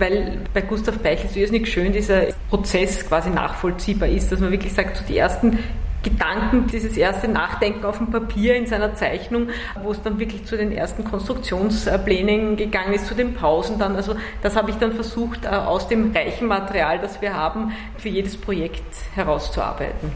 weil 0.00 0.38
bei 0.52 0.62
Gustav 0.62 0.98
Beichel 0.98 1.30
so 1.30 1.38
irrsinnig 1.38 1.70
schön 1.70 1.92
dieser 1.92 2.22
Prozess 2.48 3.06
quasi 3.06 3.30
nachvollziehbar 3.30 4.08
ist, 4.08 4.32
dass 4.32 4.40
man 4.40 4.50
wirklich 4.50 4.72
sagt, 4.72 4.96
so 4.96 5.04
die 5.04 5.18
ersten 5.18 5.58
Gedanken, 6.02 6.66
dieses 6.66 6.96
erste 6.96 7.28
Nachdenken 7.28 7.84
auf 7.84 7.98
dem 7.98 8.10
Papier 8.10 8.56
in 8.56 8.66
seiner 8.66 8.94
Zeichnung, 8.94 9.48
wo 9.82 9.90
es 9.90 10.00
dann 10.00 10.18
wirklich 10.18 10.46
zu 10.46 10.56
den 10.56 10.72
ersten 10.72 11.04
Konstruktionsplänen 11.04 12.56
gegangen 12.56 12.94
ist, 12.94 13.06
zu 13.06 13.14
den 13.14 13.34
Pausen 13.34 13.78
dann. 13.78 13.96
Also 13.96 14.16
das 14.42 14.56
habe 14.56 14.70
ich 14.70 14.76
dann 14.76 14.94
versucht, 14.94 15.44
äh, 15.44 15.48
aus 15.48 15.88
dem 15.88 16.12
reichen 16.12 16.48
Material, 16.48 16.98
das 17.00 17.20
wir 17.20 17.34
haben, 17.34 17.72
für 17.98 18.08
jedes 18.08 18.38
Projekt 18.38 18.82
herauszuarbeiten. 19.14 20.12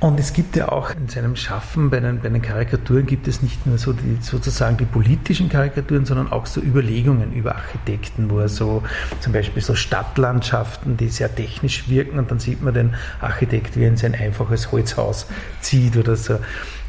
Und 0.00 0.18
es 0.18 0.32
gibt 0.32 0.56
ja 0.56 0.72
auch 0.72 0.90
in 0.96 1.08
seinem 1.10 1.36
Schaffen 1.36 1.90
bei 1.90 2.00
den, 2.00 2.20
bei 2.20 2.30
den 2.30 2.40
Karikaturen 2.40 3.04
gibt 3.04 3.28
es 3.28 3.42
nicht 3.42 3.66
nur 3.66 3.76
so 3.76 3.92
die, 3.92 4.16
sozusagen 4.22 4.78
die 4.78 4.86
politischen 4.86 5.50
Karikaturen, 5.50 6.06
sondern 6.06 6.32
auch 6.32 6.46
so 6.46 6.62
Überlegungen 6.62 7.34
über 7.34 7.54
Architekten, 7.56 8.30
wo 8.30 8.38
er 8.38 8.48
so 8.48 8.82
zum 9.20 9.34
Beispiel 9.34 9.62
so 9.62 9.74
Stadtlandschaften, 9.74 10.96
die 10.96 11.08
sehr 11.10 11.34
technisch 11.34 11.90
wirken 11.90 12.18
und 12.18 12.30
dann 12.30 12.38
sieht 12.38 12.62
man 12.62 12.72
den 12.72 12.94
Architekt, 13.20 13.76
wie 13.76 13.82
er 13.82 13.88
in 13.88 13.98
sein 13.98 14.14
einfaches 14.14 14.72
Holzhaus 14.72 15.26
zieht 15.60 15.98
oder 15.98 16.16
so. 16.16 16.38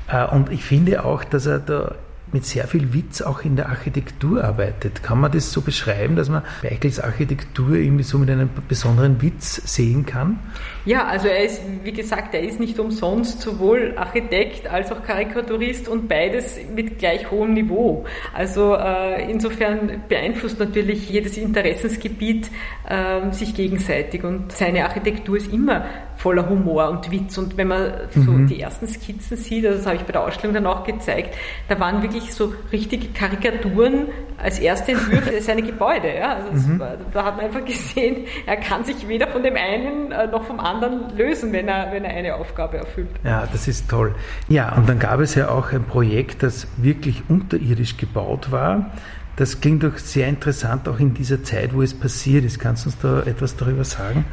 Äh, 0.07 0.25
und 0.27 0.49
ich 0.49 0.63
finde 0.63 1.03
auch, 1.03 1.25
dass 1.25 1.45
er 1.47 1.59
da 1.59 1.95
mit 2.33 2.45
sehr 2.45 2.67
viel 2.67 2.93
Witz 2.93 3.21
auch 3.21 3.43
in 3.43 3.55
der 3.55 3.69
Architektur 3.69 4.43
arbeitet. 4.43 5.03
Kann 5.03 5.19
man 5.19 5.31
das 5.31 5.51
so 5.51 5.61
beschreiben, 5.61 6.15
dass 6.15 6.29
man 6.29 6.43
Beichels 6.61 6.99
Architektur 6.99 7.75
irgendwie 7.75 8.03
so 8.03 8.17
mit 8.17 8.29
einem 8.29 8.49
besonderen 8.67 9.21
Witz 9.21 9.61
sehen 9.65 10.05
kann? 10.05 10.39
Ja, 10.85 11.05
also 11.05 11.27
er 11.27 11.45
ist, 11.45 11.61
wie 11.83 11.91
gesagt, 11.91 12.33
er 12.33 12.41
ist 12.41 12.59
nicht 12.59 12.79
umsonst 12.79 13.41
sowohl 13.41 13.93
Architekt 13.97 14.67
als 14.67 14.91
auch 14.91 15.03
Karikaturist 15.03 15.87
und 15.87 16.07
beides 16.07 16.57
mit 16.75 16.99
gleich 16.99 17.29
hohem 17.29 17.53
Niveau. 17.53 18.05
Also 18.33 18.75
äh, 18.75 19.29
insofern 19.29 20.03
beeinflusst 20.07 20.59
natürlich 20.59 21.09
jedes 21.09 21.37
Interessensgebiet 21.37 22.49
äh, 22.87 23.31
sich 23.31 23.53
gegenseitig 23.53 24.23
und 24.23 24.51
seine 24.51 24.85
Architektur 24.85 25.37
ist 25.37 25.51
immer 25.51 25.85
voller 26.21 26.47
Humor 26.47 26.89
und 26.89 27.09
Witz. 27.09 27.37
Und 27.37 27.57
wenn 27.57 27.67
man 27.67 27.93
so 28.13 28.31
mhm. 28.31 28.47
die 28.47 28.61
ersten 28.61 28.87
Skizzen 28.87 29.37
sieht, 29.37 29.65
also 29.65 29.79
das 29.79 29.87
habe 29.87 29.95
ich 29.95 30.03
bei 30.03 30.11
der 30.11 30.21
Ausstellung 30.21 30.53
dann 30.53 30.67
auch 30.67 30.83
gezeigt, 30.83 31.35
da 31.67 31.79
waren 31.79 32.03
wirklich 32.03 32.33
so 32.33 32.53
richtige 32.71 33.07
Karikaturen 33.07 34.07
als 34.37 34.59
erste 34.59 34.91
Entwürfe 34.91 35.41
seine 35.41 35.63
Gebäude. 35.63 36.15
Ja? 36.15 36.35
Also 36.35 36.67
mhm. 36.67 36.79
war, 36.79 36.97
da 37.11 37.25
hat 37.25 37.37
man 37.37 37.45
einfach 37.45 37.65
gesehen, 37.65 38.27
er 38.45 38.57
kann 38.57 38.83
sich 38.83 39.07
weder 39.07 39.27
von 39.27 39.41
dem 39.41 39.55
einen 39.55 40.11
äh, 40.11 40.27
noch 40.27 40.43
vom 40.43 40.59
anderen 40.59 41.17
lösen, 41.17 41.51
wenn 41.53 41.67
er, 41.67 41.91
wenn 41.91 42.05
er 42.05 42.15
eine 42.15 42.35
Aufgabe 42.35 42.77
erfüllt. 42.77 43.09
Ja, 43.23 43.47
das 43.51 43.67
ist 43.67 43.89
toll. 43.89 44.13
Ja, 44.47 44.75
und 44.75 44.87
dann 44.87 44.99
gab 44.99 45.19
es 45.21 45.33
ja 45.33 45.49
auch 45.49 45.71
ein 45.71 45.83
Projekt, 45.83 46.43
das 46.43 46.67
wirklich 46.77 47.23
unterirdisch 47.29 47.97
gebaut 47.97 48.51
war. 48.51 48.91
Das 49.37 49.59
klingt 49.59 49.83
doch 49.83 49.97
sehr 49.97 50.27
interessant, 50.27 50.87
auch 50.87 50.99
in 50.99 51.15
dieser 51.15 51.43
Zeit, 51.43 51.73
wo 51.73 51.81
es 51.81 51.97
passiert 51.97 52.45
ist. 52.45 52.59
Kannst 52.59 52.85
du 52.85 52.89
uns 52.89 52.99
da 52.99 53.21
etwas 53.23 53.55
darüber 53.55 53.83
sagen? 53.85 54.25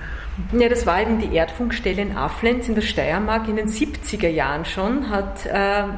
Ja, 0.53 0.69
das 0.69 0.87
war 0.87 1.03
eben 1.03 1.19
die 1.19 1.35
Erdfunkstelle 1.35 2.01
in 2.01 2.17
Aflenz 2.17 2.69
in 2.69 2.77
der 2.77 2.83
Steiermark 2.83 3.49
in 3.49 3.57
den 3.57 3.69
70er 3.69 4.29
Jahren 4.29 4.65
schon, 4.65 5.11
hat 5.11 5.45
äh, 5.45 5.51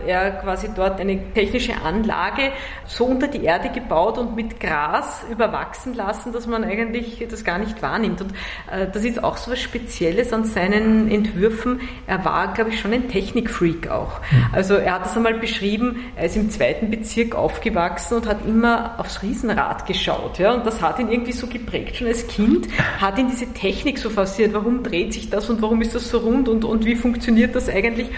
er 0.07 0.31
quasi 0.43 0.69
dort 0.75 0.99
eine 0.99 1.33
technische 1.35 1.75
Anlage 1.83 2.51
so 2.87 3.05
unter 3.05 3.29
die 3.29 3.45
Erde 3.45 3.69
gebaut 3.69 4.17
und 4.17 4.35
mit 4.37 4.59
Gras 4.59 5.25
überwachsen 5.31 5.93
lassen, 5.93 6.33
dass 6.33 6.47
man 6.47 6.65
eigentlich 6.65 7.25
das 7.31 7.45
gar 7.45 7.59
nicht 7.59 7.83
wahrnimmt. 7.83 8.23
Und 8.23 8.33
äh, 8.73 8.89
das 8.91 9.05
ist 9.05 9.23
auch 9.23 9.37
so 9.37 9.53
was 9.53 9.61
Spezielles 9.61 10.33
an 10.33 10.45
seinen 10.45 11.11
Entwürfen. 11.11 11.83
Er 12.07 12.25
war, 12.25 12.55
glaube 12.55 12.71
ich, 12.71 12.81
schon 12.81 12.95
ein 12.95 13.09
Technikfreak 13.09 13.91
auch. 13.91 14.21
Mhm. 14.31 14.47
Also 14.53 14.75
er 14.75 14.95
hat 14.95 15.05
das 15.05 15.17
einmal 15.17 15.35
beschrieben, 15.35 15.97
er 16.17 16.25
ist 16.25 16.37
im 16.37 16.49
zweiten 16.51 16.91
Bezirk 16.91 17.35
aufgewachsen 17.35 18.17
und 18.17 18.27
hat 18.27 18.47
immer 18.47 18.99
aufs 18.99 19.23
Riesenrad 19.23 19.87
geschaut. 19.87 20.39
Ja? 20.39 20.55
Und 20.55 20.65
das 20.65 20.81
hat 20.81 20.99
ihn 20.99 21.13
irgendwie 21.13 21.33
so 21.33 21.47
geprägt 21.47 21.97
schon 21.97 22.07
als 22.07 22.27
Kind, 22.27 22.69
hat 22.99 23.19
ihn 23.19 23.29
diese 23.29 23.47
Technik 23.53 23.99
so 23.99 24.09
fasziniert 24.09 24.30
passiert, 24.31 24.55
warum 24.55 24.83
dreht 24.83 25.13
sich 25.13 25.29
das 25.29 25.51
und 25.51 25.61
warum 25.61 25.83
ist 25.83 25.95
das 25.95 26.09
so 26.09 26.19
rund 26.19 26.49
und, 26.49 26.65
und 26.65 26.85
wie 26.85 26.95
funktioniert 26.95 27.55
das 27.55 27.69
eigentlich. 27.69 28.11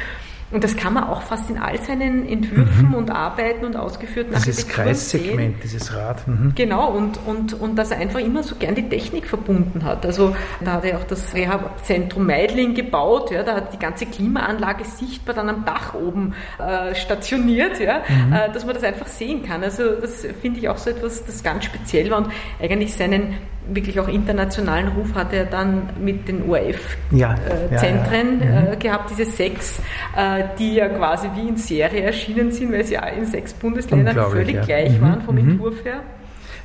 Und 0.50 0.62
das 0.62 0.76
kann 0.76 0.92
man 0.92 1.04
auch 1.04 1.22
fast 1.22 1.48
in 1.48 1.56
all 1.56 1.80
seinen 1.80 2.28
Entwürfen 2.28 2.88
mhm. 2.88 2.94
und 2.94 3.10
Arbeiten 3.10 3.64
und 3.64 3.74
ausgeführten 3.74 4.34
Dieses 4.34 4.68
Kreissegment, 4.68 5.38
sehen. 5.38 5.54
dieses 5.62 5.94
Rad. 5.94 6.28
Mhm. 6.28 6.52
Genau, 6.54 6.90
und, 6.90 7.18
und, 7.24 7.58
und 7.58 7.76
dass 7.76 7.90
er 7.90 7.96
einfach 7.96 8.20
immer 8.20 8.42
so 8.42 8.56
gern 8.56 8.74
die 8.74 8.86
Technik 8.86 9.26
verbunden 9.26 9.82
hat. 9.82 10.04
Also 10.04 10.36
da 10.62 10.72
hat 10.72 10.84
er 10.84 10.98
auch 10.98 11.04
das 11.04 11.32
Reha-Zentrum 11.32 12.26
Meidling 12.26 12.74
gebaut, 12.74 13.30
ja, 13.30 13.42
da 13.44 13.54
hat 13.54 13.72
die 13.72 13.78
ganze 13.78 14.04
Klimaanlage 14.04 14.84
sichtbar 14.84 15.34
dann 15.34 15.48
am 15.48 15.64
Dach 15.64 15.94
oben 15.94 16.34
äh, 16.58 16.94
stationiert, 16.94 17.80
ja, 17.80 18.02
mhm. 18.06 18.34
äh, 18.34 18.52
dass 18.52 18.66
man 18.66 18.74
das 18.74 18.84
einfach 18.84 19.06
sehen 19.06 19.42
kann. 19.42 19.62
Also 19.62 19.92
das 19.98 20.26
finde 20.42 20.60
ich 20.60 20.68
auch 20.68 20.76
so 20.76 20.90
etwas, 20.90 21.24
das 21.24 21.42
ganz 21.42 21.64
speziell 21.64 22.10
war 22.10 22.18
und 22.18 22.28
eigentlich 22.60 22.92
seinen 22.92 23.38
wirklich 23.68 23.98
auch 24.00 24.08
internationalen 24.08 24.88
Ruf 24.88 25.14
hat 25.14 25.32
er 25.32 25.44
dann 25.44 25.90
mit 26.00 26.28
den 26.28 26.48
ORF-Zentren 26.48 27.18
ja, 27.18 27.34
äh, 27.34 28.44
ja, 28.44 28.64
ja. 28.64 28.72
äh, 28.72 28.76
gehabt, 28.76 29.10
diese 29.10 29.24
sechs, 29.24 29.80
äh, 30.16 30.44
die 30.58 30.74
ja 30.74 30.88
quasi 30.88 31.28
wie 31.34 31.48
in 31.48 31.56
Serie 31.56 32.02
erschienen 32.02 32.50
sind, 32.50 32.72
weil 32.72 32.84
sie 32.84 32.98
in 33.16 33.24
sechs 33.26 33.52
Bundesländern 33.54 34.16
völlig 34.30 34.62
gleich 34.62 34.98
mhm, 34.98 35.02
waren 35.02 35.22
vom 35.22 35.36
mhm. 35.36 35.50
Entwurf 35.50 35.84
her. 35.84 36.02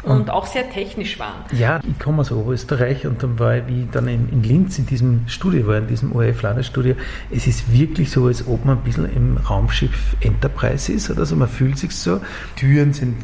Und, 0.04 0.22
und, 0.22 0.30
auch 0.30 0.46
sehr 0.46 0.70
technisch 0.70 1.20
waren. 1.20 1.44
Ja, 1.52 1.82
ich 1.86 2.00
komme 2.00 2.22
aus 2.22 2.32
Oberösterreich 2.32 3.08
und 3.08 3.24
dann 3.24 3.40
war 3.40 3.58
ich, 3.58 3.68
wie 3.68 3.82
ich 3.82 3.90
dann 3.90 4.08
in, 4.08 4.30
in 4.30 4.44
Linz 4.44 4.78
in 4.78 4.86
diesem 4.86 5.28
Studio 5.28 5.68
war, 5.68 5.80
in 5.80 5.88
diesem 5.88 6.16
ORF-Landesstudio, 6.16 6.96
es 7.32 7.48
ist 7.48 7.74
wirklich 7.74 8.12
so, 8.12 8.28
als 8.28 8.48
ob 8.48 8.64
man 8.64 8.78
ein 8.78 8.84
bisschen 8.84 9.12
im 9.14 9.38
Raumschiff 9.38 10.16
Enterprise 10.22 10.94
ist 10.94 11.10
oder 11.10 11.26
so, 11.26 11.36
man 11.36 11.50
fühlt 11.50 11.80
sich 11.80 11.92
so. 11.96 12.22
Türen 12.56 12.94
sind 12.94 13.16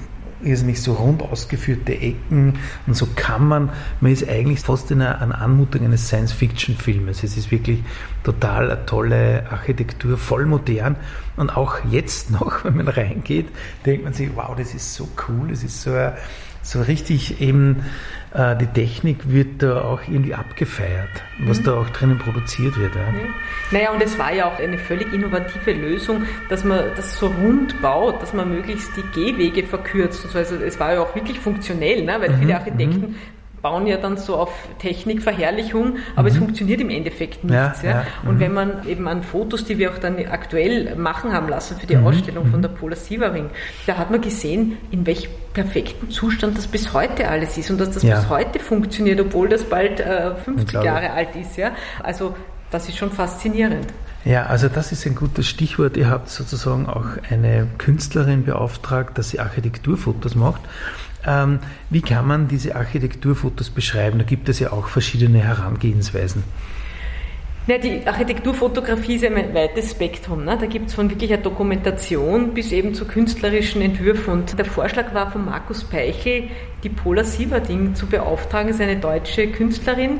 irrsinnig 0.45 0.81
so 0.81 0.93
rund 0.93 1.21
ausgeführte 1.21 1.93
Ecken 1.93 2.59
und 2.87 2.95
so 2.95 3.07
Kammern. 3.15 3.69
Man 4.01 4.11
ist 4.11 4.27
eigentlich 4.27 4.59
fast 4.59 4.91
in 4.91 5.01
einer, 5.01 5.21
einer 5.21 5.39
Anmutung 5.41 5.85
eines 5.85 6.07
Science-Fiction-Filmes. 6.07 7.23
Es 7.23 7.37
ist 7.37 7.51
wirklich 7.51 7.79
total 8.23 8.71
eine 8.71 8.85
tolle 8.85 9.45
Architektur, 9.49 10.17
voll 10.17 10.45
modern. 10.45 10.95
Und 11.35 11.55
auch 11.55 11.77
jetzt 11.89 12.31
noch, 12.31 12.63
wenn 12.63 12.77
man 12.77 12.87
reingeht, 12.87 13.47
denkt 13.85 14.03
man 14.03 14.13
sich, 14.13 14.29
wow, 14.35 14.55
das 14.55 14.73
ist 14.73 14.93
so 14.93 15.07
cool, 15.27 15.49
das 15.49 15.63
ist 15.63 15.81
so, 15.81 15.91
so 16.61 16.81
richtig 16.81 17.41
eben 17.41 17.83
äh, 18.33 18.55
die 18.57 18.67
Technik 18.67 19.29
wird 19.31 19.61
da 19.61 19.81
auch 19.81 20.01
irgendwie 20.07 20.33
abgefeiert, 20.33 21.09
was 21.39 21.59
mhm. 21.59 21.63
da 21.65 21.73
auch 21.75 21.89
drinnen 21.89 22.17
produziert 22.17 22.77
wird. 22.79 22.95
Ja. 22.95 23.01
ja. 23.01 23.27
Naja, 23.71 23.91
und 23.91 24.01
es 24.01 24.17
war 24.17 24.33
ja 24.33 24.47
auch 24.47 24.59
eine 24.59 24.77
völlig 24.77 25.13
innovative 25.13 25.71
Lösung, 25.73 26.23
dass 26.49 26.63
man 26.63 26.83
das 26.95 27.17
so 27.17 27.27
rund 27.27 27.81
baut, 27.81 28.21
dass 28.21 28.33
man 28.33 28.49
möglichst 28.49 28.91
die 28.97 29.03
Gehwege 29.13 29.63
verkürzt. 29.63 30.25
Und 30.25 30.31
so. 30.31 30.37
Also 30.37 30.55
es 30.55 30.79
war 30.79 30.93
ja 30.93 31.01
auch 31.01 31.15
wirklich 31.15 31.39
funktionell, 31.39 32.03
ne? 32.03 32.15
weil 32.19 32.29
mhm. 32.29 32.39
viele 32.39 32.55
Architekten 32.55 33.01
mhm 33.01 33.15
bauen 33.63 33.87
ja 33.87 33.95
dann 33.95 34.17
so 34.17 34.35
auf 34.35 34.51
Technikverherrlichung, 34.79 35.95
aber 36.15 36.23
mhm. 36.29 36.35
es 36.35 36.37
funktioniert 36.37 36.81
im 36.81 36.89
Endeffekt 36.89 37.45
nichts. 37.45 37.81
Ja, 37.81 37.89
ja. 37.89 38.05
Und 38.23 38.35
mhm. 38.35 38.39
wenn 38.41 38.53
man 38.53 38.87
eben 38.87 39.07
an 39.07 39.23
Fotos, 39.23 39.63
die 39.63 39.77
wir 39.77 39.91
auch 39.91 39.97
dann 39.97 40.17
aktuell 40.25 40.95
machen 40.97 41.31
haben 41.31 41.47
lassen 41.47 41.77
für 41.79 41.87
die 41.87 41.95
mhm. 41.95 42.05
Ausstellung 42.05 42.45
von 42.47 42.59
mhm. 42.59 42.63
der 42.63 42.69
Polar 42.69 42.97
Sievering, 42.97 43.49
da 43.87 43.97
hat 43.97 44.11
man 44.11 44.19
gesehen, 44.19 44.77
in 44.91 45.07
welchem 45.07 45.31
perfekten 45.53 46.11
Zustand 46.11 46.57
das 46.57 46.67
bis 46.67 46.93
heute 46.93 47.29
alles 47.29 47.57
ist 47.57 47.71
und 47.71 47.79
dass 47.79 47.91
das 47.91 48.03
ja. 48.03 48.19
bis 48.19 48.29
heute 48.29 48.59
funktioniert, 48.59 49.21
obwohl 49.21 49.47
das 49.47 49.63
bald 49.63 50.01
äh, 50.01 50.35
50 50.35 50.83
Jahre 50.83 51.11
alt 51.11 51.33
ist. 51.35 51.55
Ja? 51.55 51.71
Also 52.03 52.35
das 52.69 52.89
ist 52.89 52.97
schon 52.97 53.11
faszinierend. 53.11 53.87
Ja, 54.25 54.45
also 54.45 54.67
das 54.67 54.91
ist 54.91 55.05
ein 55.05 55.15
gutes 55.15 55.47
Stichwort. 55.47 55.95
Ihr 55.95 56.09
habt 56.09 56.29
sozusagen 56.29 56.87
auch 56.87 57.05
eine 57.29 57.67
Künstlerin 57.77 58.43
beauftragt, 58.43 59.17
dass 59.17 59.29
sie 59.29 59.39
Architekturfotos 59.39 60.35
macht. 60.35 60.61
Ähm, 61.25 61.59
wie 61.89 62.01
kann 62.01 62.27
man 62.27 62.47
diese 62.47 62.75
Architekturfotos 62.75 63.69
beschreiben? 63.69 64.19
Da 64.19 64.25
gibt 64.25 64.49
es 64.49 64.59
ja 64.59 64.71
auch 64.71 64.87
verschiedene 64.87 65.39
Herangehensweisen. 65.39 66.43
Ja, 67.65 67.77
die 67.77 68.05
Architekturfotografie 68.05 69.15
ist 69.15 69.23
ein 69.23 69.53
weites 69.53 69.91
Spektrum. 69.91 70.43
Ne? 70.43 70.57
Da 70.59 70.65
gibt 70.65 70.89
es 70.89 70.95
von 70.95 71.09
wirklicher 71.09 71.37
Dokumentation 71.37 72.53
bis 72.53 72.73
eben 72.73 72.93
zu 72.93 73.05
künstlerischen 73.05 73.81
Entwürfen. 73.81 74.33
Und 74.33 74.59
der 74.59 74.65
Vorschlag 74.65 75.13
war 75.13 75.31
von 75.31 75.45
Markus 75.45 75.85
Peichel, 75.85 76.49
die 76.83 76.89
Paula 76.89 77.23
Sieverding 77.23 77.95
zu 77.95 78.07
beauftragen, 78.07 78.69
ist 78.69 78.81
eine 78.81 78.97
deutsche 78.97 79.47
Künstlerin, 79.47 80.19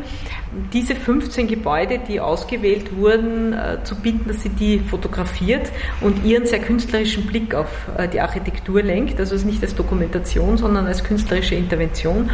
diese 0.71 0.95
15 0.95 1.47
Gebäude, 1.47 1.99
die 1.99 2.19
ausgewählt 2.19 2.95
wurden, 2.95 3.53
äh, 3.53 3.83
zu 3.83 3.95
bitten, 3.95 4.27
dass 4.27 4.43
sie 4.43 4.49
die 4.49 4.79
fotografiert 4.79 5.71
und 6.01 6.23
ihren 6.25 6.45
sehr 6.45 6.59
künstlerischen 6.59 7.25
Blick 7.25 7.55
auf 7.55 7.69
äh, 7.97 8.07
die 8.07 8.21
Architektur 8.21 8.81
lenkt. 8.83 9.19
Also 9.19 9.35
es 9.35 9.45
nicht 9.45 9.63
als 9.63 9.73
Dokumentation, 9.75 10.57
sondern 10.57 10.85
als 10.85 11.03
künstlerische 11.03 11.55
Intervention. 11.55 12.29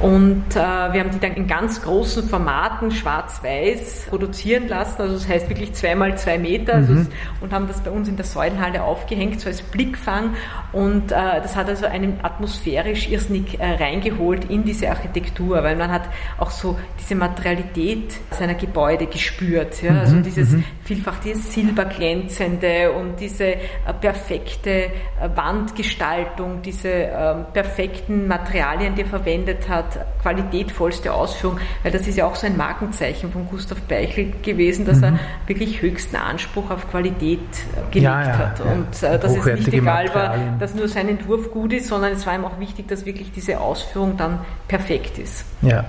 Und 0.00 0.44
äh, 0.50 0.56
wir 0.56 1.00
haben 1.00 1.10
die 1.12 1.20
dann 1.20 1.34
in 1.34 1.46
ganz 1.46 1.82
großen 1.82 2.28
Formaten, 2.28 2.90
schwarz-weiß, 2.90 4.06
produzieren 4.08 4.68
lassen. 4.68 5.02
Also 5.02 5.14
das 5.14 5.28
heißt 5.28 5.48
wirklich 5.48 5.72
zwei 5.74 5.94
mal 5.94 6.16
zwei 6.18 6.38
Meter. 6.38 6.74
Also 6.74 6.92
mhm. 6.94 7.06
und 7.40 7.52
haben 7.52 7.68
das 7.68 7.80
bei 7.80 7.90
uns 7.90 8.08
in 8.08 8.16
der 8.16 8.24
Säulenhalle 8.24 8.82
aufgehängt, 8.82 9.40
so 9.40 9.48
als 9.48 9.62
Blickfang. 9.62 10.34
Und 10.72 11.10
das 11.10 11.56
hat 11.56 11.68
also 11.68 11.86
einen 11.86 12.18
atmosphärisch 12.22 13.08
irrsinnig 13.08 13.58
reingeholt 13.74 14.46
in 14.46 14.64
diese 14.64 14.90
Architektur, 14.90 15.62
weil 15.62 15.76
man 15.76 15.90
hat 15.90 16.08
auch 16.38 16.50
so 16.50 16.78
diese 16.98 17.14
Materialität 17.14 18.14
seiner 18.30 18.54
Gebäude 18.54 19.06
gespürt. 19.06 19.82
Ja? 19.82 20.00
Also 20.00 20.16
mhm, 20.16 20.22
dieses 20.22 20.50
mhm. 20.50 20.64
vielfach 20.84 21.18
dieses 21.20 21.52
silberglänzende 21.52 22.92
und 22.92 23.20
diese 23.20 23.44
äh, 23.46 23.58
perfekte 24.00 24.70
äh, 24.70 24.90
Wandgestaltung, 25.34 26.62
diese 26.62 26.88
ähm, 26.88 27.46
perfekten 27.52 28.26
Materialien, 28.26 28.94
die 28.94 29.02
er 29.02 29.08
verwendet 29.08 29.68
hat, 29.68 29.98
qualitätvollste 30.22 31.12
Ausführung, 31.12 31.58
weil 31.82 31.92
das 31.92 32.06
ist 32.06 32.16
ja 32.16 32.26
auch 32.26 32.36
so 32.36 32.46
ein 32.46 32.56
Markenzeichen 32.56 33.32
von 33.32 33.46
Gustav 33.46 33.80
Beichel 33.82 34.32
gewesen, 34.42 34.84
dass 34.84 34.98
mhm. 34.98 35.04
er 35.04 35.18
wirklich 35.46 35.82
höchsten 35.82 36.16
Anspruch 36.16 36.70
auf 36.70 36.90
Qualität 36.90 37.40
äh, 37.40 37.90
gelegt 37.90 38.04
ja, 38.04 38.22
ja, 38.22 38.38
hat. 38.38 38.58
Ja. 38.58 38.64
Und 38.66 39.02
äh, 39.02 39.18
dass 39.18 39.36
es 39.36 39.44
nicht 39.44 39.72
egal 39.72 40.14
war, 40.14 40.36
dass 40.58 40.74
nur 40.74 40.88
sein 40.88 41.08
Entwurf 41.08 41.50
gut 41.50 41.72
ist, 41.72 41.88
sondern 41.88 42.12
es 42.12 42.26
war 42.26 42.34
ihm 42.34 42.44
auch 42.44 42.58
wichtig, 42.58 42.88
dass 42.88 43.06
wirklich 43.06 43.32
diese 43.32 43.59
Ausführung 43.60 44.16
dann 44.16 44.40
perfekt 44.68 45.18
ist. 45.18 45.44
Ja, 45.62 45.84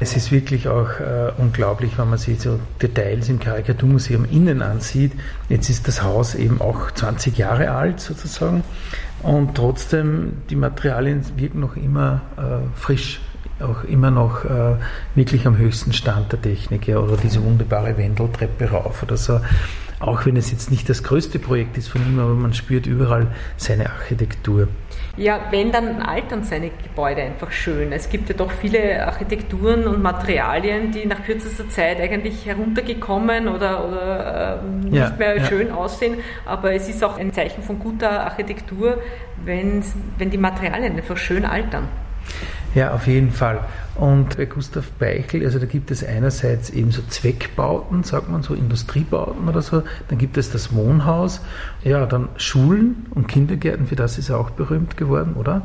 es 0.00 0.16
ist 0.16 0.32
wirklich 0.32 0.68
auch 0.68 1.00
äh, 1.00 1.32
unglaublich, 1.36 1.98
wenn 1.98 2.10
man 2.10 2.18
sich 2.18 2.40
so 2.40 2.58
Details 2.80 3.28
im 3.28 3.38
Karikaturmuseum 3.38 4.24
innen 4.24 4.62
ansieht. 4.62 5.12
Jetzt 5.48 5.68
ist 5.68 5.88
das 5.88 6.02
Haus 6.02 6.34
eben 6.34 6.60
auch 6.60 6.90
20 6.90 7.36
Jahre 7.36 7.70
alt 7.70 8.00
sozusagen 8.00 8.64
und 9.22 9.54
trotzdem 9.54 10.42
die 10.48 10.56
Materialien 10.56 11.24
wirken 11.36 11.60
noch 11.60 11.76
immer 11.76 12.22
äh, 12.36 12.78
frisch 12.78 13.20
auch 13.60 13.84
immer 13.84 14.10
noch 14.10 14.44
äh, 14.44 14.76
wirklich 15.14 15.46
am 15.46 15.58
höchsten 15.58 15.92
Stand 15.92 16.32
der 16.32 16.40
Technik 16.40 16.88
ja, 16.88 16.98
oder 16.98 17.16
diese 17.16 17.44
wunderbare 17.44 17.96
Wendeltreppe 17.96 18.70
rauf 18.70 19.02
oder 19.02 19.16
so. 19.16 19.40
Auch 20.00 20.24
wenn 20.24 20.36
es 20.36 20.50
jetzt 20.50 20.70
nicht 20.70 20.88
das 20.88 21.02
größte 21.02 21.38
Projekt 21.38 21.76
ist 21.76 21.88
von 21.88 22.00
ihm, 22.00 22.18
aber 22.18 22.32
man 22.32 22.54
spürt 22.54 22.86
überall 22.86 23.26
seine 23.58 23.90
Architektur. 23.90 24.68
Ja, 25.18 25.40
wenn 25.50 25.70
dann 25.72 26.00
altern 26.00 26.42
seine 26.42 26.70
Gebäude 26.70 27.20
einfach 27.20 27.52
schön. 27.52 27.92
Es 27.92 28.08
gibt 28.08 28.30
ja 28.30 28.34
doch 28.34 28.50
viele 28.50 29.06
Architekturen 29.06 29.86
und 29.86 30.00
Materialien, 30.00 30.90
die 30.90 31.04
nach 31.04 31.22
kürzester 31.22 31.68
Zeit 31.68 32.00
eigentlich 32.00 32.46
heruntergekommen 32.46 33.48
oder, 33.48 33.86
oder 33.86 34.62
äh, 34.62 34.84
nicht 34.86 34.94
ja, 34.94 35.12
mehr 35.18 35.36
ja. 35.36 35.44
schön 35.44 35.70
aussehen. 35.70 36.16
Aber 36.46 36.72
es 36.72 36.88
ist 36.88 37.04
auch 37.04 37.18
ein 37.18 37.34
Zeichen 37.34 37.62
von 37.62 37.78
guter 37.78 38.24
Architektur, 38.24 39.02
wenn, 39.44 39.84
wenn 40.16 40.30
die 40.30 40.38
Materialien 40.38 40.96
einfach 40.96 41.18
schön 41.18 41.44
altern. 41.44 41.88
Ja, 42.74 42.94
auf 42.94 43.06
jeden 43.08 43.32
Fall. 43.32 43.64
Und 43.96 44.36
bei 44.36 44.46
Gustav 44.46 44.90
Beichel, 44.92 45.44
also 45.44 45.58
da 45.58 45.66
gibt 45.66 45.90
es 45.90 46.04
einerseits 46.04 46.70
eben 46.70 46.92
so 46.92 47.02
Zweckbauten, 47.02 48.04
sagt 48.04 48.28
man 48.28 48.42
so, 48.42 48.54
Industriebauten 48.54 49.48
oder 49.48 49.60
so, 49.60 49.82
dann 50.08 50.18
gibt 50.18 50.36
es 50.38 50.52
das 50.52 50.72
Wohnhaus, 50.74 51.40
ja, 51.82 52.06
dann 52.06 52.28
Schulen 52.36 53.06
und 53.10 53.26
Kindergärten, 53.26 53.86
für 53.88 53.96
das 53.96 54.18
ist 54.18 54.30
er 54.30 54.38
auch 54.38 54.50
berühmt 54.50 54.96
geworden, 54.96 55.34
oder? 55.34 55.62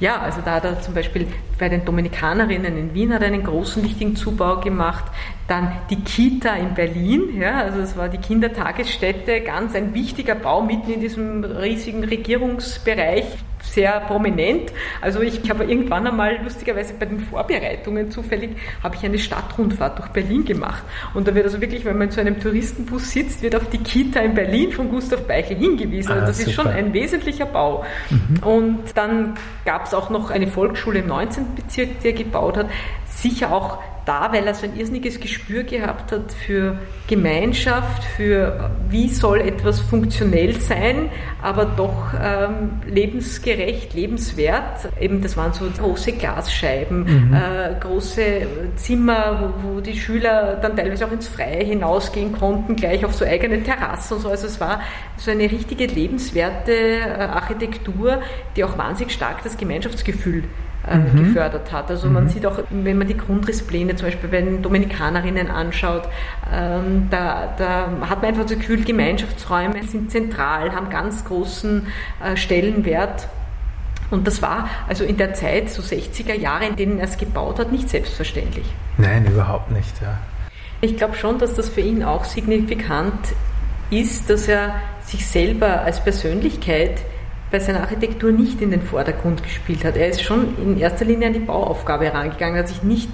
Ja, 0.00 0.18
also 0.18 0.40
da 0.42 0.54
hat 0.54 0.64
er 0.64 0.80
zum 0.80 0.94
Beispiel 0.94 1.26
bei 1.58 1.68
den 1.68 1.84
Dominikanerinnen 1.84 2.76
in 2.76 2.94
Wien 2.94 3.12
hat 3.12 3.22
einen 3.22 3.44
großen, 3.44 3.82
wichtigen 3.84 4.16
Zubau 4.16 4.58
gemacht. 4.58 5.04
Dann 5.46 5.72
die 5.90 6.00
Kita 6.00 6.54
in 6.54 6.74
Berlin, 6.74 7.38
ja, 7.38 7.58
also 7.58 7.80
es 7.80 7.98
war 7.98 8.08
die 8.08 8.16
Kindertagesstätte, 8.16 9.42
ganz 9.42 9.74
ein 9.74 9.92
wichtiger 9.92 10.34
Bau 10.34 10.62
mitten 10.62 10.90
in 10.90 11.00
diesem 11.00 11.44
riesigen 11.44 12.02
Regierungsbereich 12.02 13.26
sehr 13.72 14.00
prominent. 14.00 14.72
Also 15.00 15.20
ich 15.20 15.48
habe 15.48 15.64
irgendwann 15.64 16.06
einmal 16.06 16.42
lustigerweise 16.42 16.94
bei 16.94 17.06
den 17.06 17.20
Vorbereitungen 17.20 18.10
zufällig 18.10 18.56
habe 18.82 18.96
ich 18.96 19.04
eine 19.04 19.18
Stadtrundfahrt 19.18 19.98
durch 19.98 20.08
Berlin 20.08 20.44
gemacht 20.44 20.82
und 21.14 21.26
da 21.28 21.34
wird 21.34 21.44
also 21.44 21.60
wirklich, 21.60 21.84
wenn 21.84 21.98
man 21.98 22.08
in 22.08 22.12
so 22.12 22.20
einem 22.20 22.40
Touristenbus 22.40 23.10
sitzt, 23.10 23.42
wird 23.42 23.54
auf 23.54 23.68
die 23.70 23.78
Kita 23.78 24.20
in 24.20 24.34
Berlin 24.34 24.72
von 24.72 24.90
Gustav 24.90 25.26
Beichel 25.26 25.56
hingewiesen. 25.56 26.12
Also 26.12 26.24
ah, 26.24 26.26
das 26.26 26.38
super. 26.38 26.50
ist 26.50 26.56
schon 26.56 26.66
ein 26.68 26.92
wesentlicher 26.92 27.46
Bau. 27.46 27.84
Mhm. 28.10 28.42
Und 28.42 28.96
dann 28.96 29.34
gab 29.64 29.86
es 29.86 29.94
auch 29.94 30.10
noch 30.10 30.30
eine 30.30 30.46
Volksschule 30.46 31.00
im 31.00 31.06
19. 31.06 31.54
Bezirk, 31.54 32.00
die 32.00 32.08
er 32.08 32.12
gebaut 32.12 32.56
hat. 32.56 32.66
Sicher 33.06 33.52
auch 33.52 33.78
da, 34.10 34.32
weil 34.32 34.44
er 34.44 34.54
so 34.54 34.66
ein 34.66 34.76
irrsinniges 34.76 35.20
Gespür 35.20 35.62
gehabt 35.62 36.10
hat 36.10 36.32
für 36.32 36.76
Gemeinschaft, 37.06 38.02
für 38.02 38.72
wie 38.88 39.08
soll 39.08 39.40
etwas 39.40 39.78
funktionell 39.78 40.60
sein, 40.60 41.10
aber 41.40 41.64
doch 41.64 42.12
ähm, 42.20 42.80
lebensgerecht, 42.88 43.94
lebenswert. 43.94 44.88
Eben 45.00 45.22
das 45.22 45.36
waren 45.36 45.52
so 45.52 45.64
große 45.78 46.12
Glasscheiben, 46.12 47.28
mhm. 47.28 47.34
äh, 47.34 47.78
große 47.78 48.24
Zimmer, 48.74 49.54
wo, 49.62 49.76
wo, 49.76 49.80
die 49.80 49.96
Schüler 49.96 50.56
dann 50.60 50.74
teilweise 50.74 51.06
auch 51.06 51.12
ins 51.12 51.28
Freie 51.28 51.64
hinausgehen 51.64 52.32
konnten, 52.32 52.74
gleich 52.74 53.04
auf 53.04 53.14
so 53.14 53.24
eigene 53.24 53.62
Terrassen 53.62 54.16
und 54.16 54.22
so. 54.24 54.28
Also 54.28 54.48
es 54.48 54.60
war 54.60 54.80
so 55.18 55.30
eine 55.30 55.44
richtige 55.44 55.86
lebenswerte 55.86 56.72
äh, 56.72 57.20
Architektur, 57.20 58.22
die 58.56 58.64
auch 58.64 58.76
wahnsinnig 58.76 59.12
stark 59.12 59.44
das 59.44 59.56
Gemeinschaftsgefühl 59.56 60.42
äh, 60.88 60.96
mhm. 60.96 61.24
gefördert 61.24 61.72
hat. 61.72 61.90
Also 61.90 62.08
mhm. 62.08 62.14
man 62.14 62.28
sieht 62.28 62.46
auch, 62.46 62.58
wenn 62.70 62.96
man 62.96 63.06
die 63.06 63.16
Grundrisspläne 63.16 63.96
zum 63.96 64.08
Beispiel 64.08 64.30
bei 64.30 64.40
den 64.40 64.62
Dominikanerinnen 64.62 65.50
anschaut, 65.50 66.08
ähm, 66.52 67.08
da, 67.10 67.54
da, 67.58 67.88
hat 68.08 68.22
man 68.22 68.30
einfach 68.30 68.46
das 68.46 68.58
Gefühl, 68.58 68.82
Gemeinschaftsräume 68.84 69.82
sind 69.84 70.10
zentral, 70.10 70.74
haben 70.74 70.88
ganz 70.88 71.24
großen 71.24 71.86
äh, 72.24 72.36
Stellenwert. 72.36 73.28
Und 74.10 74.26
das 74.26 74.42
war 74.42 74.68
also 74.88 75.04
in 75.04 75.16
der 75.16 75.34
Zeit, 75.34 75.70
so 75.70 75.82
60er 75.82 76.34
Jahre, 76.34 76.66
in 76.66 76.76
denen 76.76 76.98
er 76.98 77.04
es 77.04 77.16
gebaut 77.16 77.58
hat, 77.58 77.70
nicht 77.70 77.88
selbstverständlich. 77.88 78.66
Nein, 78.98 79.26
überhaupt 79.26 79.70
nicht, 79.70 80.00
ja. 80.00 80.18
Ich 80.80 80.96
glaube 80.96 81.14
schon, 81.14 81.38
dass 81.38 81.54
das 81.54 81.68
für 81.68 81.82
ihn 81.82 82.02
auch 82.02 82.24
signifikant 82.24 83.34
ist, 83.90 84.30
dass 84.30 84.48
er 84.48 84.74
sich 85.04 85.26
selber 85.26 85.82
als 85.82 86.02
Persönlichkeit 86.02 87.02
bei 87.50 87.58
seiner 87.58 87.80
Architektur 87.80 88.30
nicht 88.32 88.60
in 88.60 88.70
den 88.70 88.82
Vordergrund 88.82 89.42
gespielt 89.42 89.84
hat. 89.84 89.96
Er 89.96 90.08
ist 90.08 90.22
schon 90.22 90.56
in 90.58 90.78
erster 90.78 91.04
Linie 91.04 91.28
an 91.28 91.32
die 91.32 91.40
Bauaufgabe 91.40 92.04
herangegangen, 92.04 92.58
hat 92.58 92.68
sich 92.68 92.82
nicht 92.82 93.10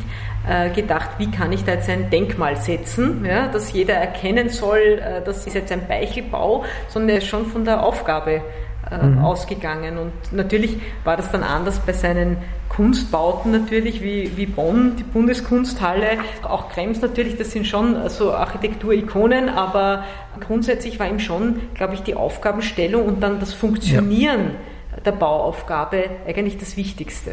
äh, 0.49 0.71
gedacht, 0.71 1.11
wie 1.19 1.31
kann 1.31 1.53
ich 1.53 1.65
da 1.65 1.73
jetzt 1.73 1.89
ein 1.89 2.11
Denkmal 2.11 2.57
setzen, 2.57 3.25
ja, 3.25 3.49
dass 3.49 3.73
jeder 3.73 3.95
erkennen 3.95 4.49
soll, 4.49 5.01
äh, 5.03 5.23
das 5.25 5.47
ist 5.47 5.55
jetzt 5.55 5.73
ein 5.73 5.87
Beichelbau, 5.87 6.65
sondern 6.89 7.11
er 7.11 7.19
ist 7.19 7.27
schon 7.27 7.47
von 7.47 7.65
der 7.65 7.83
Aufgabe 7.83 8.43
äh, 8.91 9.05
mhm. 9.05 9.25
ausgegangen. 9.25 9.99
Und 9.99 10.13
natürlich 10.33 10.79
war 11.05 11.17
das 11.17 11.31
dann 11.33 11.43
anders 11.43 11.81
bei 11.81 11.93
seinen 11.93 12.37
Kunstbauten 12.69 13.53
natürlich, 13.53 14.03
wie, 14.03 14.37
wie 14.37 14.47
Bonn, 14.47 14.97
die 14.97 15.03
Bundeskunsthalle, 15.03 16.19
auch 16.43 16.69
Krems 16.69 17.01
natürlich, 17.01 17.37
das 17.37 17.53
sind 17.53 17.67
schon 17.67 18.09
so 18.09 18.33
Architekturikonen, 18.33 19.49
aber 19.49 20.05
grundsätzlich 20.41 20.99
war 20.99 21.09
ihm 21.09 21.21
schon, 21.21 21.61
glaube 21.75 21.95
ich, 21.95 22.03
die 22.03 22.15
Aufgabenstellung 22.15 23.07
und 23.07 23.23
dann 23.23 23.41
das 23.41 23.53
Funktionieren 23.53 24.41
ja. 24.41 24.76
Der 25.07 25.13
Bauaufgabe 25.13 26.11
eigentlich 26.27 26.59
das 26.59 26.77
Wichtigste. 26.77 27.33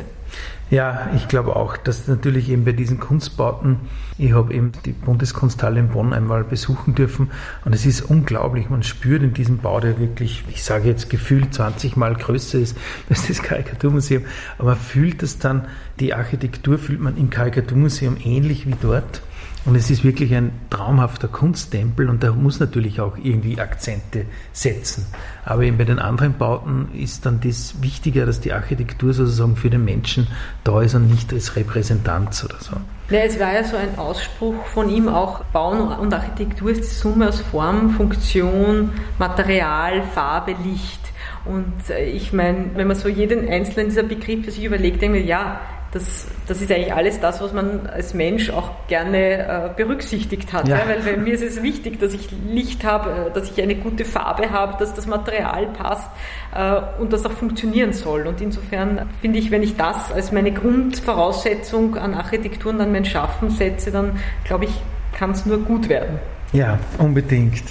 Ja, 0.69 1.12
ich 1.15 1.27
glaube 1.27 1.55
auch, 1.55 1.77
dass 1.77 2.07
natürlich 2.07 2.49
eben 2.49 2.65
bei 2.65 2.71
diesen 2.71 2.99
Kunstbauten, 2.99 3.81
ich 4.17 4.33
habe 4.33 4.53
eben 4.53 4.71
die 4.86 4.93
Bundeskunsthalle 4.93 5.79
in 5.79 5.89
Bonn 5.89 6.13
einmal 6.13 6.43
besuchen 6.43 6.95
dürfen 6.95 7.29
und 7.65 7.75
es 7.75 7.86
ist 7.86 8.01
unglaublich, 8.01 8.69
man 8.69 8.81
spürt 8.81 9.21
in 9.21 9.33
diesem 9.33 9.59
Bau, 9.59 9.79
der 9.79 9.99
wirklich, 9.99 10.43
ich 10.49 10.63
sage 10.63 10.88
jetzt 10.88 11.09
gefühlt 11.09 11.53
20 11.53 11.95
Mal 11.95 12.15
größer 12.15 12.57
ist 12.57 12.77
als 13.09 13.27
das 13.27 13.43
Karikaturmuseum, 13.43 14.23
aber 14.57 14.75
fühlt 14.75 15.21
das 15.21 15.38
dann, 15.38 15.67
die 15.99 16.13
Architektur 16.13 16.79
fühlt 16.79 17.01
man 17.01 17.17
im 17.17 17.29
Karikaturmuseum 17.29 18.17
ähnlich 18.23 18.65
wie 18.65 18.75
dort. 18.81 19.21
Und 19.65 19.76
es 19.76 19.89
ist 19.89 20.04
wirklich 20.04 20.36
ein 20.36 20.52
traumhafter 20.69 21.30
Kunsttempel 21.30 22.10
und 22.10 22.21
der 22.21 22.34
muss 22.34 22.60
natürlich 22.60 22.99
auch 22.99 23.17
irgendwie 23.21 23.60
Akzente 23.60 24.26
setzen. 24.52 25.06
Aber 25.45 25.63
eben 25.63 25.78
bei 25.78 25.86
den 25.86 25.99
anderen 25.99 26.34
Bauten 26.34 26.89
ist 26.93 27.26
dann 27.26 27.39
das 27.39 27.82
wichtiger, 27.82 28.26
dass 28.26 28.41
die 28.41 28.52
Architektur 28.52 29.13
sozusagen 29.13 29.56
für 29.56 29.69
den 29.69 29.86
Menschen 29.86 30.28
da 30.65 30.82
ist 30.82 30.95
und 30.95 31.10
nicht 31.10 31.32
als 31.32 31.56
Repräsentanz 31.56 32.43
oder 32.43 32.58
so. 32.60 32.76
Ja, 33.10 33.19
es 33.19 33.39
war 33.39 33.54
ja 33.54 33.63
so 33.63 33.78
ein 33.78 33.97
Ausspruch 33.97 34.65
von 34.65 34.89
ihm 34.89 35.08
auch, 35.08 35.43
Bauen 35.45 35.80
und 35.80 36.13
Architektur 36.13 36.71
ist 36.71 36.82
die 36.82 36.95
Summe 36.95 37.30
aus 37.30 37.39
Form, 37.39 37.91
Funktion, 37.91 38.91
Material, 39.17 40.04
Farbe, 40.13 40.56
Licht. 40.63 40.99
Und 41.45 41.89
äh, 41.89 42.06
ich 42.06 42.34
meine, 42.34 42.71
wenn 42.76 42.88
man 42.88 42.95
so 42.95 43.10
jeden 43.10 43.47
einzelnen 43.49 43.89
dieser 43.89 44.04
Begriffe 44.04 44.52
sich 44.52 44.63
überlegt, 44.63 45.02
denkt 45.02 45.17
man, 45.17 45.28
ja, 45.28 45.60
das, 45.93 46.25
das 46.47 46.60
ist 46.60 46.71
eigentlich 46.71 46.93
alles 46.93 47.19
das, 47.19 47.39
was 47.39 47.53
man 47.53 47.86
als 47.86 48.15
Mensch 48.15 48.49
auch 48.49 48.71
gerne 48.88 49.17
äh, 49.17 49.69
berücksichtigt 49.77 50.51
hat. 50.51 50.67
Ja. 50.67 50.79
Ja, 50.79 50.88
weil 50.88 51.01
bei 51.01 51.17
mir 51.17 51.34
ist 51.36 51.43
es 51.43 51.62
wichtig, 51.62 51.99
dass 51.99 52.13
ich 52.13 52.29
Licht 52.47 52.84
habe, 52.84 53.27
äh, 53.27 53.32
dass 53.32 53.51
ich 53.51 53.62
eine 53.62 53.75
gute 53.75 54.03
Farbe 54.03 54.49
habe, 54.49 54.75
dass 54.79 54.95
das 54.95 55.06
Material 55.06 55.67
passt 55.67 56.10
äh, 56.56 56.82
und 56.99 57.13
das 57.13 57.23
auch 57.25 57.32
funktionieren 57.32 57.93
soll. 57.93 58.25
Und 58.25 58.41
insofern 58.41 59.08
finde 59.21 59.38
ich, 59.38 59.51
wenn 59.51 59.62
ich 59.62 59.77
das 59.77 60.12
als 60.12 60.32
meine 60.32 60.51
Grundvoraussetzung 60.51 61.95
an 61.95 62.15
Architektur 62.15 62.71
und 62.71 62.82
an 62.82 62.91
mein 62.91 63.06
Schaffen 63.06 63.51
setze, 63.51 63.91
dann 63.91 64.17
glaube 64.45 64.65
ich, 64.65 64.71
kann 65.13 65.32
es 65.32 65.45
nur 65.45 65.60
gut 65.60 65.89
werden. 65.89 66.17
Ja, 66.53 66.79
unbedingt. 66.97 67.63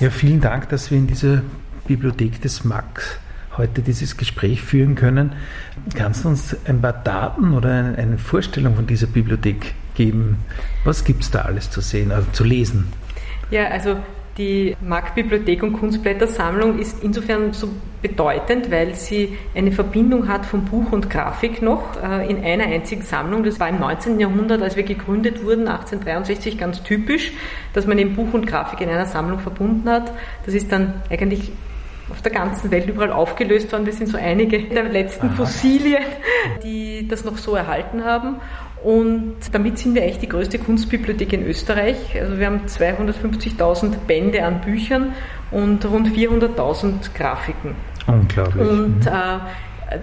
Ja, 0.00 0.08
vielen 0.08 0.40
Dank, 0.40 0.70
dass 0.70 0.90
wir 0.90 0.96
in 0.96 1.06
dieser 1.06 1.42
Bibliothek 1.86 2.40
des 2.40 2.64
Max 2.64 3.18
heute 3.56 3.82
dieses 3.82 4.16
Gespräch 4.16 4.62
führen 4.62 4.94
können. 4.94 5.32
Kannst 5.94 6.24
du 6.24 6.28
uns 6.28 6.56
ein 6.66 6.80
paar 6.80 6.92
Daten 6.92 7.54
oder 7.54 7.94
eine 7.96 8.18
Vorstellung 8.18 8.76
von 8.76 8.86
dieser 8.86 9.06
Bibliothek 9.06 9.74
geben? 9.94 10.38
Was 10.84 11.04
gibt 11.04 11.22
es 11.22 11.30
da 11.30 11.42
alles 11.42 11.70
zu 11.70 11.80
sehen, 11.80 12.12
also 12.12 12.30
zu 12.32 12.44
lesen? 12.44 12.92
Ja, 13.50 13.68
also 13.68 13.96
Die 14.38 14.74
Marktbibliothek 14.80 15.62
und 15.62 15.74
Kunstblättersammlung 15.74 16.78
ist 16.78 17.02
insofern 17.02 17.52
so 17.52 17.68
bedeutend, 18.00 18.70
weil 18.70 18.94
sie 18.94 19.36
eine 19.54 19.72
Verbindung 19.72 20.26
hat 20.26 20.46
von 20.46 20.64
Buch 20.64 20.90
und 20.90 21.10
Grafik 21.10 21.60
noch 21.60 22.02
äh, 22.02 22.30
in 22.30 22.42
einer 22.42 22.64
einzigen 22.64 23.02
Sammlung. 23.02 23.44
Das 23.44 23.60
war 23.60 23.68
im 23.68 23.78
19. 23.78 24.18
Jahrhundert, 24.18 24.62
als 24.62 24.76
wir 24.76 24.84
gegründet 24.84 25.44
wurden, 25.44 25.68
1863 25.68 26.56
ganz 26.56 26.82
typisch, 26.82 27.32
dass 27.74 27.86
man 27.86 27.98
eben 27.98 28.16
Buch 28.16 28.32
und 28.32 28.46
Grafik 28.46 28.80
in 28.80 28.88
einer 28.88 29.04
Sammlung 29.04 29.38
verbunden 29.38 29.86
hat. 29.86 30.10
Das 30.46 30.54
ist 30.54 30.72
dann 30.72 30.94
eigentlich 31.10 31.52
auf 32.10 32.22
der 32.22 32.32
ganzen 32.32 32.70
Welt 32.70 32.88
überall 32.88 33.12
aufgelöst 33.12 33.72
worden. 33.72 33.86
Wir 33.86 33.92
sind 33.92 34.08
so 34.08 34.18
einige 34.18 34.62
der 34.62 34.84
letzten 34.84 35.28
Aha. 35.28 35.34
Fossilien, 35.36 36.02
die 36.62 37.06
das 37.08 37.24
noch 37.24 37.38
so 37.38 37.54
erhalten 37.54 38.04
haben. 38.04 38.36
Und 38.82 39.36
damit 39.52 39.78
sind 39.78 39.94
wir 39.94 40.02
echt 40.02 40.22
die 40.22 40.28
größte 40.28 40.58
Kunstbibliothek 40.58 41.32
in 41.32 41.46
Österreich. 41.46 42.20
Also 42.20 42.38
wir 42.38 42.46
haben 42.46 42.62
250.000 42.66 43.94
Bände 44.08 44.44
an 44.44 44.60
Büchern 44.60 45.12
und 45.52 45.84
rund 45.84 46.08
400.000 46.08 47.14
Grafiken. 47.14 47.76
Unglaublich. 48.08 48.68
Und 48.68 49.00
mhm. 49.00 49.06
äh, 49.06 49.38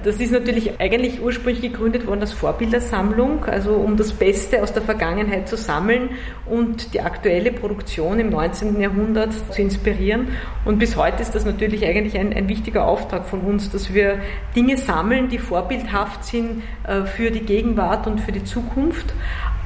das 0.03 0.19
ist 0.19 0.31
natürlich 0.31 0.79
eigentlich 0.79 1.21
ursprünglich 1.21 1.61
gegründet 1.61 2.07
worden 2.07 2.21
als 2.21 2.33
Vorbildersammlung, 2.33 3.45
also 3.45 3.73
um 3.73 3.97
das 3.97 4.13
Beste 4.13 4.61
aus 4.61 4.73
der 4.73 4.81
Vergangenheit 4.81 5.47
zu 5.47 5.57
sammeln 5.57 6.09
und 6.45 6.93
die 6.93 7.01
aktuelle 7.01 7.51
Produktion 7.51 8.19
im 8.19 8.29
19. 8.29 8.79
Jahrhundert 8.79 9.33
zu 9.51 9.61
inspirieren. 9.61 10.29
Und 10.65 10.79
bis 10.79 10.95
heute 10.95 11.21
ist 11.21 11.35
das 11.35 11.45
natürlich 11.45 11.85
eigentlich 11.85 12.17
ein, 12.17 12.33
ein 12.33 12.49
wichtiger 12.49 12.87
Auftrag 12.87 13.25
von 13.25 13.41
uns, 13.41 13.69
dass 13.69 13.93
wir 13.93 14.19
Dinge 14.55 14.77
sammeln, 14.77 15.29
die 15.29 15.37
vorbildhaft 15.37 16.25
sind 16.25 16.63
äh, 16.87 17.05
für 17.05 17.31
die 17.31 17.41
Gegenwart 17.41 18.07
und 18.07 18.19
für 18.19 18.31
die 18.31 18.43
Zukunft, 18.43 19.13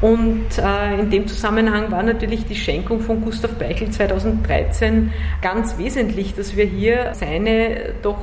und 0.04 0.58
äh, 0.58 1.00
in 1.00 1.10
dem 1.10 1.28
Zusammenhang 1.28 1.90
war 1.90 2.04
natürlich 2.04 2.46
die 2.46 2.56
Schenkung 2.56 3.00
von 3.00 3.22
Gustav 3.22 3.54
Beichel 3.54 3.90
2013 3.90 5.14
ganz 5.42 5.78
wesentlich, 5.78 6.36
dass 6.36 6.58
wir 6.58 6.66
hier 6.66 7.14
seine 7.14 7.94
doch 8.02 8.20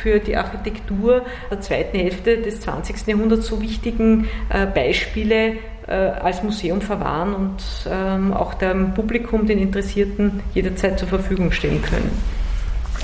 für 0.00 0.20
die 0.20 0.36
Architektur 0.36 1.22
der 1.50 1.60
zweiten 1.60 1.98
Hälfte 1.98 2.38
des 2.38 2.60
20. 2.60 3.08
Jahrhunderts 3.08 3.48
so 3.48 3.60
wichtigen 3.60 4.28
äh, 4.48 4.64
Beispiele 4.64 5.56
äh, 5.88 5.92
als 5.92 6.44
Museum 6.44 6.80
verwahren 6.80 7.34
und 7.34 7.64
ähm, 7.90 8.32
auch 8.32 8.54
dem 8.54 8.94
Publikum, 8.94 9.44
den 9.44 9.58
Interessierten, 9.58 10.40
jederzeit 10.54 11.00
zur 11.00 11.08
Verfügung 11.08 11.50
stellen 11.50 11.82
können. 11.82 12.43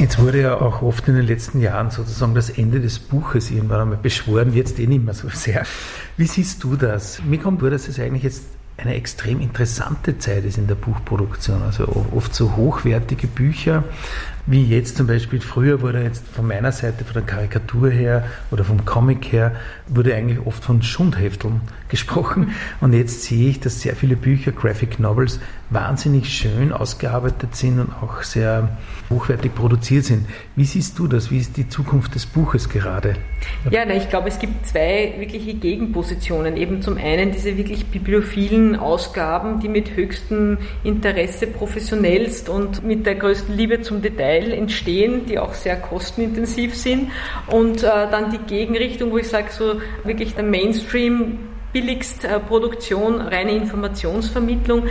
Jetzt 0.01 0.19
wurde 0.19 0.41
ja 0.41 0.59
auch 0.59 0.81
oft 0.81 1.07
in 1.09 1.15
den 1.15 1.27
letzten 1.27 1.61
Jahren 1.61 1.91
sozusagen 1.91 2.35
das 2.35 2.49
Ende 2.49 2.81
des 2.81 2.99
Buches 2.99 3.51
irgendwann 3.51 3.83
einmal 3.83 3.99
beschworen, 3.99 4.55
jetzt 4.55 4.79
eh 4.81 4.87
nicht 4.87 5.05
mehr 5.05 5.13
so 5.13 5.29
sehr. 5.29 5.67
Wie 6.17 6.25
siehst 6.25 6.65
du 6.65 6.75
das? 6.75 7.23
Mir 7.23 7.39
kommt 7.39 7.61
vor, 7.61 7.69
dass 7.69 7.87
es 7.87 8.01
eigentlich 8.01 8.23
jetzt 8.23 8.45
eine 8.79 8.95
extrem 8.95 9.43
interessante 9.43 10.17
Zeit 10.17 10.47
ist 10.47 10.57
in 10.57 10.67
der 10.69 10.75
Buchproduktion. 10.75 11.61
Also 11.61 12.07
oft 12.15 12.35
so 12.35 12.57
hochwertige 12.57 13.27
Bücher, 13.27 13.85
wie 14.47 14.65
jetzt 14.65 14.97
zum 14.97 15.07
Beispiel, 15.07 15.41
früher 15.41 15.81
wurde 15.83 16.03
jetzt 16.03 16.27
von 16.27 16.47
meiner 16.47 16.73
Seite, 16.73 17.05
von 17.05 17.15
der 17.15 17.23
Karikatur 17.23 17.91
her 17.91 18.25
oder 18.51 18.65
vom 18.65 18.85
Comic 18.85 19.33
her, 19.33 19.53
wurde 19.89 20.15
eigentlich 20.15 20.45
oft 20.47 20.65
von 20.65 20.83
Schundhefteln 20.83 21.61
gesprochen. 21.89 22.53
Und 22.81 22.93
jetzt 22.93 23.23
sehe 23.23 23.51
ich, 23.51 23.61
dass 23.61 23.81
sehr 23.81 23.97
viele 23.97 24.17
Bücher, 24.17 24.53
Graphic 24.53 24.99
Novels, 24.99 25.41
wahnsinnig 25.71 26.29
schön 26.29 26.73
ausgearbeitet 26.73 27.55
sind 27.55 27.79
und 27.79 27.93
auch 28.03 28.23
sehr 28.23 28.77
hochwertig 29.09 29.55
produziert 29.55 30.05
sind. 30.05 30.27
Wie 30.57 30.65
siehst 30.65 30.99
du 30.99 31.07
das? 31.07 31.31
Wie 31.31 31.39
ist 31.39 31.57
die 31.57 31.69
Zukunft 31.69 32.15
des 32.15 32.27
Buches 32.27 32.69
gerade? 32.69 33.15
Ja, 33.71 33.85
na, 33.87 33.95
ich 33.95 34.09
glaube, 34.09 34.29
es 34.29 34.39
gibt 34.39 34.67
zwei 34.67 35.15
wirkliche 35.19 35.55
Gegenpositionen. 35.55 36.57
Eben 36.57 36.83
zum 36.83 36.97
einen 36.97 37.31
diese 37.31 37.57
wirklich 37.57 37.87
bibliophilen 37.87 38.77
Ausgaben, 38.77 39.61
die 39.61 39.69
mit 39.69 39.95
höchstem 39.95 40.59
Interesse 40.83 41.47
professionellst 41.47 42.49
und 42.49 42.85
mit 42.85 43.07
der 43.07 43.15
größten 43.15 43.57
Liebe 43.57 43.81
zum 43.81 44.03
Detail 44.03 44.30
entstehen, 44.31 45.27
die 45.27 45.39
auch 45.39 45.55
sehr 45.55 45.77
kostenintensiv 45.77 46.75
sind. 46.75 47.11
Und 47.49 47.83
äh, 47.83 47.87
dann 47.87 48.31
die 48.31 48.39
Gegenrichtung, 48.39 49.11
wo 49.11 49.19
ich 49.19 49.29
sage, 49.29 49.49
so 49.51 49.81
wirklich 50.05 50.35
der 50.35 50.45
Mainstream 50.45 51.39
billigst 51.73 52.25
äh, 52.25 52.41
Produktion, 52.41 53.21
reine 53.21 53.53
Informationsvermittlung. 53.53 54.85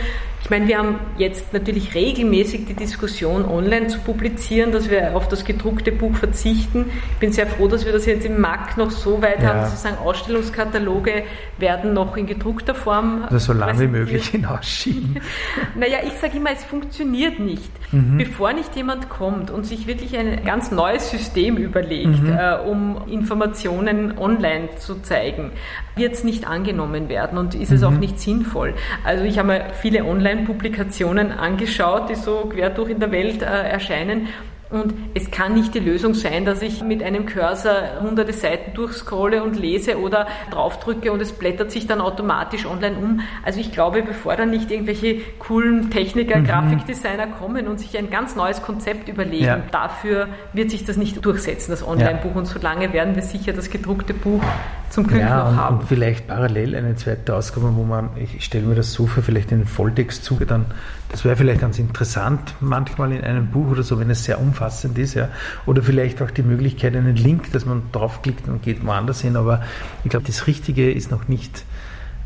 Ich 0.50 0.58
meine, 0.58 0.66
wir 0.66 0.78
haben 0.78 0.98
jetzt 1.16 1.52
natürlich 1.52 1.94
regelmäßig 1.94 2.66
die 2.66 2.74
Diskussion, 2.74 3.44
online 3.44 3.86
zu 3.86 4.00
publizieren, 4.00 4.72
dass 4.72 4.90
wir 4.90 5.14
auf 5.14 5.28
das 5.28 5.44
gedruckte 5.44 5.92
Buch 5.92 6.16
verzichten. 6.16 6.86
Ich 7.12 7.18
bin 7.18 7.30
sehr 7.30 7.46
froh, 7.46 7.68
dass 7.68 7.84
wir 7.84 7.92
das 7.92 8.04
jetzt 8.04 8.26
im 8.26 8.40
MAC 8.40 8.76
noch 8.76 8.90
so 8.90 9.22
weit 9.22 9.44
ja. 9.44 9.50
haben, 9.50 9.60
dass 9.60 9.70
wir 9.70 9.76
sagen, 9.76 9.98
Ausstellungskataloge 9.98 11.22
werden 11.58 11.92
noch 11.92 12.16
in 12.16 12.26
gedruckter 12.26 12.74
Form. 12.74 13.22
Also 13.30 13.38
so 13.38 13.52
lange 13.52 13.78
wie 13.78 13.86
möglich 13.86 14.26
hinausschieben. 14.30 15.20
naja, 15.76 15.98
ich 16.04 16.14
sage 16.14 16.38
immer, 16.38 16.50
es 16.50 16.64
funktioniert 16.64 17.38
nicht. 17.38 17.70
Mhm. 17.92 18.18
Bevor 18.18 18.52
nicht 18.52 18.74
jemand 18.74 19.08
kommt 19.08 19.52
und 19.52 19.66
sich 19.66 19.86
wirklich 19.86 20.18
ein 20.18 20.44
ganz 20.44 20.72
neues 20.72 21.12
System 21.12 21.58
überlegt, 21.58 22.24
mhm. 22.24 22.36
äh, 22.36 22.56
um 22.56 23.02
Informationen 23.08 24.18
online 24.18 24.70
zu 24.78 25.00
zeigen, 25.00 25.52
wird 26.00 26.14
es 26.14 26.24
nicht 26.24 26.48
angenommen 26.48 27.08
werden 27.08 27.38
und 27.38 27.54
ist 27.54 27.70
es 27.70 27.82
mhm. 27.82 27.86
auch 27.86 27.98
nicht 27.98 28.18
sinnvoll. 28.18 28.74
Also 29.04 29.22
ich 29.22 29.38
habe 29.38 29.48
mir 29.48 29.66
viele 29.80 30.04
Online-Publikationen 30.04 31.30
angeschaut, 31.30 32.10
die 32.10 32.16
so 32.16 32.50
quer 32.52 32.70
durch 32.70 32.90
in 32.90 32.98
der 32.98 33.12
Welt 33.12 33.42
äh, 33.42 33.44
erscheinen 33.44 34.26
und 34.70 34.94
es 35.14 35.32
kann 35.32 35.54
nicht 35.54 35.74
die 35.74 35.80
Lösung 35.80 36.14
sein, 36.14 36.44
dass 36.44 36.62
ich 36.62 36.82
mit 36.82 37.02
einem 37.02 37.26
Cursor 37.26 38.00
hunderte 38.02 38.32
Seiten 38.32 38.72
durchscrolle 38.72 39.42
und 39.42 39.58
lese 39.58 39.98
oder 39.98 40.28
draufdrücke 40.52 41.10
und 41.10 41.20
es 41.20 41.32
blättert 41.32 41.72
sich 41.72 41.88
dann 41.88 42.00
automatisch 42.00 42.66
online 42.66 42.96
um. 42.96 43.20
Also 43.44 43.58
ich 43.58 43.72
glaube, 43.72 44.02
bevor 44.02 44.36
dann 44.36 44.50
nicht 44.50 44.70
irgendwelche 44.70 45.22
coolen 45.40 45.90
Techniker, 45.90 46.38
mhm. 46.38 46.44
Grafikdesigner 46.44 47.26
kommen 47.26 47.66
und 47.66 47.80
sich 47.80 47.98
ein 47.98 48.10
ganz 48.10 48.36
neues 48.36 48.62
Konzept 48.62 49.08
überlegen, 49.08 49.44
ja. 49.44 49.62
dafür 49.72 50.28
wird 50.52 50.70
sich 50.70 50.84
das 50.84 50.96
nicht 50.96 51.24
durchsetzen, 51.24 51.72
das 51.72 51.86
Online-Buch. 51.86 52.30
Ja. 52.30 52.38
Und 52.38 52.46
solange 52.46 52.92
werden 52.92 53.16
wir 53.16 53.22
sicher 53.22 53.52
das 53.52 53.70
gedruckte 53.70 54.14
Buch 54.14 54.42
zum 54.90 55.06
Glück 55.06 55.20
ja, 55.20 55.44
noch 55.44 55.50
und, 55.50 55.56
haben. 55.56 55.78
Und 55.78 55.88
vielleicht 55.88 56.26
parallel 56.26 56.74
eine 56.74 56.96
zweite 56.96 57.34
Ausgabe, 57.34 57.74
wo 57.74 57.84
man, 57.84 58.10
ich 58.16 58.44
stelle 58.44 58.66
mir 58.66 58.74
das 58.74 58.92
so 58.92 59.06
für 59.06 59.22
vielleicht 59.22 59.52
in 59.52 59.58
den 59.58 59.66
Volltext 59.66 60.24
zu, 60.24 60.36
dann, 60.44 60.66
das 61.10 61.24
wäre 61.24 61.36
vielleicht 61.36 61.60
ganz 61.60 61.78
interessant, 61.78 62.54
manchmal 62.60 63.12
in 63.12 63.22
einem 63.22 63.48
Buch 63.48 63.70
oder 63.70 63.82
so, 63.82 63.98
wenn 63.98 64.10
es 64.10 64.24
sehr 64.24 64.40
umfassend 64.40 64.98
ist, 64.98 65.14
ja. 65.14 65.28
Oder 65.66 65.82
vielleicht 65.82 66.20
auch 66.22 66.30
die 66.30 66.42
Möglichkeit, 66.42 66.96
einen 66.96 67.16
Link, 67.16 67.52
dass 67.52 67.64
man 67.64 67.82
draufklickt 67.92 68.48
und 68.48 68.62
geht 68.62 68.84
woanders 68.84 69.20
hin. 69.20 69.36
Aber 69.36 69.62
ich 70.04 70.10
glaube, 70.10 70.26
das 70.26 70.46
Richtige 70.46 70.90
ist 70.90 71.10
noch 71.10 71.28
nicht 71.28 71.64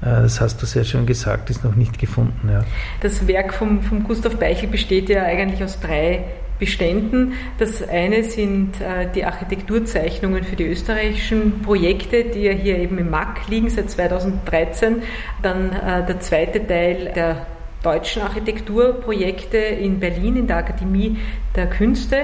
äh, 0.01 0.23
das 0.23 0.41
hast 0.41 0.61
du 0.61 0.67
sehr 0.67 0.85
schön 0.85 1.07
gesagt, 1.07 1.51
ist 1.51 1.65
noch 1.65 1.75
nicht 1.75 1.99
gefunden. 1.99 2.49
Ja. 2.51 2.65
Das 3.01 3.27
Werk 3.27 3.55
von 3.55 3.81
Gustav 4.07 4.37
Beichel 4.37 4.69
besteht 4.69 5.09
ja 5.09 5.23
eigentlich 5.23 5.63
aus 5.63 5.81
drei 5.81 6.25
Beständen. 6.59 7.33
Das 7.59 7.87
eine 7.87 8.25
sind 8.25 8.81
äh, 8.81 9.09
die 9.15 9.25
Architekturzeichnungen 9.25 10.45
für 10.45 10.57
die 10.57 10.67
österreichischen 10.67 11.63
Projekte, 11.63 12.25
die 12.25 12.43
ja 12.43 12.53
hier 12.53 12.79
eben 12.79 12.99
im 12.99 13.11
MAC 13.11 13.49
liegen 13.49 13.69
seit 13.71 13.91
2013. 13.91 15.03
Dann 15.43 15.73
äh, 15.73 16.07
der 16.07 16.21
zweite 16.21 16.67
Teil 16.67 17.13
der 17.15 17.47
deutschen 17.85 18.23
Architekturprojekte 18.23 19.59
in 19.59 20.01
Berlin 20.01 20.37
in 20.37 20.47
der 20.47 20.57
Akademie 20.57 21.19
der 21.55 21.69
Künste. 21.69 22.17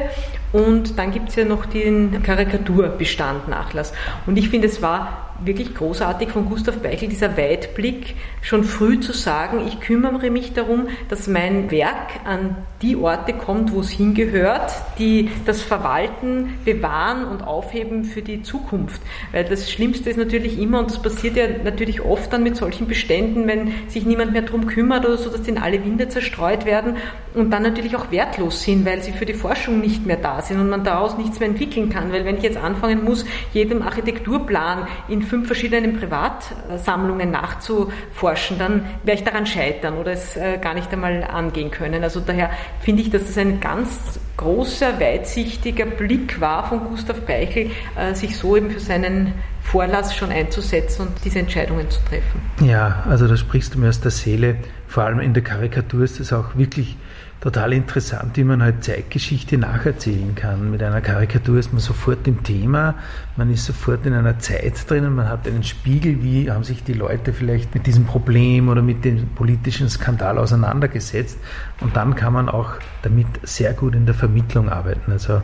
Und 0.53 0.99
dann 0.99 1.13
gibt 1.13 1.29
es 1.29 1.37
ja 1.37 1.45
noch 1.45 1.67
den 1.67 2.23
Karikaturbestand 2.23 3.49
Nachlass. 3.49 3.93
Und 4.27 4.39
ich 4.39 4.49
finde, 4.49 4.69
es 4.69 4.83
war 4.83 5.35
wirklich 5.45 5.75
großartig 5.75 6.31
von 6.31 6.47
Gustav 6.47 6.79
Beichel, 6.79 7.09
dieser 7.09 7.37
Weitblick, 7.37 8.17
schon 8.43 8.65
früh 8.65 9.01
zu 9.01 9.13
sagen, 9.13 9.67
ich 9.67 9.81
kümmere 9.81 10.31
mich 10.31 10.53
darum, 10.53 10.89
dass 11.09 11.29
mein 11.29 11.71
Werk 11.71 12.25
an 12.25 12.57
die 12.83 12.97
Orte 12.97 13.35
kommt, 13.35 13.73
wo 13.73 13.81
es 13.81 13.91
hingehört, 13.91 14.73
die 14.99 15.31
das 15.45 15.61
Verwalten, 15.63 16.59
Bewahren 16.65 17.25
und 17.25 17.43
Aufheben 17.43 18.05
für 18.05 18.23
die 18.23 18.43
Zukunft. 18.43 19.03
Weil 19.33 19.45
das 19.45 19.71
Schlimmste 19.71 20.09
ist 20.09 20.17
natürlich 20.17 20.59
immer, 20.59 20.79
und 20.79 20.91
das 20.91 21.03
passiert 21.03 21.37
ja 21.37 21.45
natürlich 21.63 22.01
oft 22.01 22.33
dann 22.33 22.43
mit 22.43 22.57
solchen 22.57 22.87
Beständen, 22.87 23.47
wenn 23.47 23.73
sich 23.89 24.07
niemand 24.07 24.33
mehr 24.33 24.43
darum 24.43 24.67
kümmert 24.67 25.05
oder 25.05 25.19
so, 25.19 25.29
dass 25.29 25.43
die 25.43 25.51
in 25.51 25.59
alle 25.59 25.85
Winde 25.85 26.09
zerstreut 26.09 26.65
werden 26.65 26.97
und 27.35 27.51
dann 27.51 27.63
natürlich 27.63 27.97
auch 27.97 28.11
wertlos 28.11 28.63
sind, 28.63 28.87
weil 28.87 29.03
sie 29.03 29.13
für 29.13 29.27
die 29.27 29.35
Forschung 29.35 29.81
nicht 29.81 30.07
mehr 30.07 30.17
da 30.17 30.41
sind 30.41 30.59
und 30.59 30.71
man 30.71 30.83
daraus 30.83 31.19
nichts 31.19 31.39
mehr 31.39 31.51
entwickeln 31.51 31.91
kann. 31.91 32.13
Weil 32.13 32.25
wenn 32.25 32.39
ich 32.39 32.43
jetzt 32.43 32.57
anfangen 32.57 33.05
muss, 33.05 33.27
jedem 33.53 33.83
Architekturplan 33.83 34.87
in 35.09 35.23
fünf 35.23 35.47
verschiedenen 35.47 35.99
Privatsammlungen 35.99 37.31
nachzuforschen, 37.31 38.59
dann 38.59 38.87
werde 39.05 39.21
ich 39.21 39.25
daran 39.25 39.47
scheitern 39.47 39.99
oder 39.99 40.13
es 40.13 40.37
äh, 40.37 40.59
gar 40.59 40.73
nicht 40.75 40.91
einmal 40.93 41.25
angehen 41.25 41.71
können. 41.71 42.03
Also 42.03 42.21
daher 42.21 42.51
finde 42.81 43.03
ich, 43.03 43.11
dass 43.11 43.27
das 43.27 43.39
ein 43.39 43.61
ganz 43.61 44.19
großer, 44.37 44.99
weitsichtiger 44.99 45.87
Blick 45.87 46.41
war 46.41 46.69
von 46.69 46.81
Gustav 46.85 47.21
Beichel, 47.23 47.71
äh, 47.97 48.15
sich 48.15 48.37
so 48.39 48.57
eben 48.57 48.71
für 48.71 48.81
seinen 48.81 49.35
Vorlass 49.63 50.17
schon 50.17 50.31
einzusetzen 50.31 51.09
und 51.09 51.25
diese 51.25 51.39
Entscheidungen 51.41 51.91
zu 51.91 52.01
treffen. 52.05 52.41
Ja, 52.65 53.05
also 53.09 53.29
da 53.29 53.37
sprichst 53.37 53.75
du 53.75 53.79
mir 53.79 53.91
aus 53.91 54.01
der 54.01 54.11
Seele. 54.11 54.57
Vor 54.89 55.05
allem 55.05 55.21
in 55.21 55.35
der 55.35 55.45
Karikatur 55.45 56.05
ist 56.05 56.19
es 56.21 56.33
auch 56.33 56.57
wirklich 56.57 56.97
total 57.41 57.73
interessant, 57.73 58.37
wie 58.37 58.45
man 58.45 58.63
halt 58.63 58.85
Zeitgeschichte 58.85 59.57
nacherzählen 59.57 60.35
kann. 60.35 60.71
Mit 60.71 60.83
einer 60.83 61.01
Karikatur 61.01 61.59
ist 61.59 61.73
man 61.73 61.81
sofort 61.81 62.27
im 62.29 62.43
Thema, 62.43 62.95
man 63.37 63.51
ist 63.51 63.65
sofort 63.65 64.05
in 64.05 64.13
einer 64.13 64.39
Zeit 64.39 64.89
drinnen, 64.89 65.15
man 65.15 65.29
hat 65.29 65.49
einen 65.49 65.65
Spiegel, 65.65 66.23
wie 66.23 66.51
haben 66.51 66.65
sich 66.65 66.85
die 66.85 66.93
Leute 66.93 67.33
vielleicht 67.33 67.75
mit 67.75 67.87
diesem 67.87 68.05
Problem 68.05 68.69
oder 68.69 68.83
mit 68.83 69.05
dem 69.07 69.27
politischen 69.29 69.89
Skandal 69.89 70.37
auseinandergesetzt. 70.37 71.39
Und 71.81 71.97
dann 71.97 72.15
kann 72.15 72.35
man 72.35 72.49
auch 72.51 72.75
damit 73.03 73.27
sehr 73.43 73.73
gut 73.73 73.95
in 73.95 74.05
der 74.05 74.15
Vermittlung 74.15 74.69
arbeiten. 74.69 75.11
Also 75.11 75.41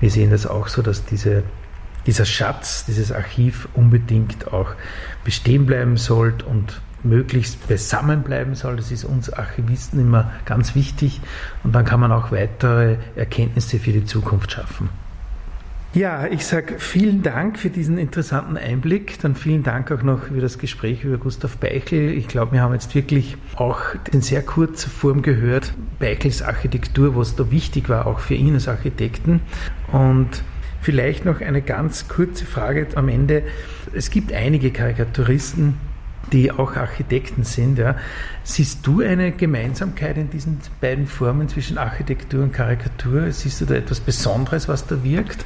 wir 0.00 0.10
sehen 0.10 0.30
das 0.30 0.46
auch 0.46 0.68
so, 0.68 0.80
dass 0.80 1.04
diese 1.04 1.42
dieser 2.06 2.24
Schatz, 2.24 2.84
dieses 2.86 3.10
Archiv 3.10 3.68
unbedingt 3.74 4.52
auch 4.52 4.70
bestehen 5.24 5.66
bleiben 5.66 5.96
sollte 5.96 6.44
und 6.44 6.80
möglichst 7.02 7.68
beisammen 7.68 8.22
bleiben 8.22 8.54
soll. 8.54 8.76
Das 8.76 8.90
ist 8.90 9.04
uns 9.04 9.30
Archivisten 9.30 10.00
immer 10.00 10.32
ganz 10.44 10.74
wichtig 10.74 11.20
und 11.62 11.74
dann 11.74 11.84
kann 11.84 12.00
man 12.00 12.12
auch 12.12 12.32
weitere 12.32 12.96
Erkenntnisse 13.14 13.78
für 13.78 13.92
die 13.92 14.04
Zukunft 14.04 14.52
schaffen. 14.52 14.88
Ja, 15.96 16.26
ich 16.26 16.44
sage 16.44 16.74
vielen 16.78 17.22
Dank 17.22 17.58
für 17.58 17.70
diesen 17.70 17.96
interessanten 17.96 18.58
Einblick. 18.58 19.18
Dann 19.20 19.34
vielen 19.34 19.62
Dank 19.62 19.90
auch 19.90 20.02
noch 20.02 20.24
für 20.24 20.42
das 20.42 20.58
Gespräch 20.58 21.04
über 21.04 21.16
Gustav 21.16 21.56
Beichel. 21.56 22.10
Ich 22.10 22.28
glaube, 22.28 22.52
wir 22.52 22.60
haben 22.60 22.74
jetzt 22.74 22.94
wirklich 22.94 23.38
auch 23.54 23.80
in 24.12 24.20
sehr 24.20 24.42
kurzer 24.42 24.90
Form 24.90 25.22
gehört, 25.22 25.72
Beichels 25.98 26.42
Architektur, 26.42 27.16
was 27.16 27.34
da 27.34 27.50
wichtig 27.50 27.88
war, 27.88 28.06
auch 28.06 28.18
für 28.18 28.34
ihn 28.34 28.52
als 28.52 28.68
Architekten. 28.68 29.40
Und 29.90 30.42
vielleicht 30.82 31.24
noch 31.24 31.40
eine 31.40 31.62
ganz 31.62 32.08
kurze 32.08 32.44
Frage 32.44 32.88
am 32.94 33.08
Ende. 33.08 33.44
Es 33.94 34.10
gibt 34.10 34.34
einige 34.34 34.72
Karikaturisten, 34.72 35.78
die 36.32 36.50
auch 36.50 36.76
Architekten 36.76 37.44
sind. 37.44 37.78
Ja. 37.78 37.96
Siehst 38.42 38.86
du 38.86 39.00
eine 39.00 39.32
Gemeinsamkeit 39.32 40.16
in 40.16 40.30
diesen 40.30 40.60
beiden 40.80 41.06
Formen 41.06 41.48
zwischen 41.48 41.78
Architektur 41.78 42.42
und 42.42 42.52
Karikatur? 42.52 43.30
Siehst 43.32 43.60
du 43.60 43.64
da 43.64 43.74
etwas 43.74 44.00
Besonderes, 44.00 44.68
was 44.68 44.86
da 44.86 45.02
wirkt? 45.02 45.44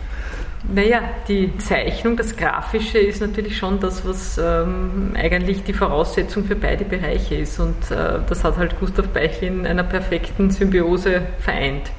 Naja, 0.73 1.01
die 1.27 1.57
Zeichnung, 1.57 2.17
das 2.17 2.37
Grafische 2.37 2.99
ist 2.99 3.23
natürlich 3.23 3.57
schon 3.57 3.81
das, 3.81 4.05
was 4.05 4.37
ähm, 4.37 5.13
eigentlich 5.15 5.65
die 5.65 5.73
Voraussetzung 5.73 6.45
für 6.45 6.57
beide 6.57 6.85
Bereiche 6.85 7.37
ist. 7.37 7.59
Und 7.59 7.91
äh, 7.91 8.19
das 8.29 8.45
hat 8.45 8.59
halt 8.59 8.79
Gustav 8.79 9.09
Beichel 9.09 9.49
in 9.49 9.67
einer 9.67 9.85
perfekten 9.85 10.51
Symbiose 10.51 11.23
vereint. 11.39 11.91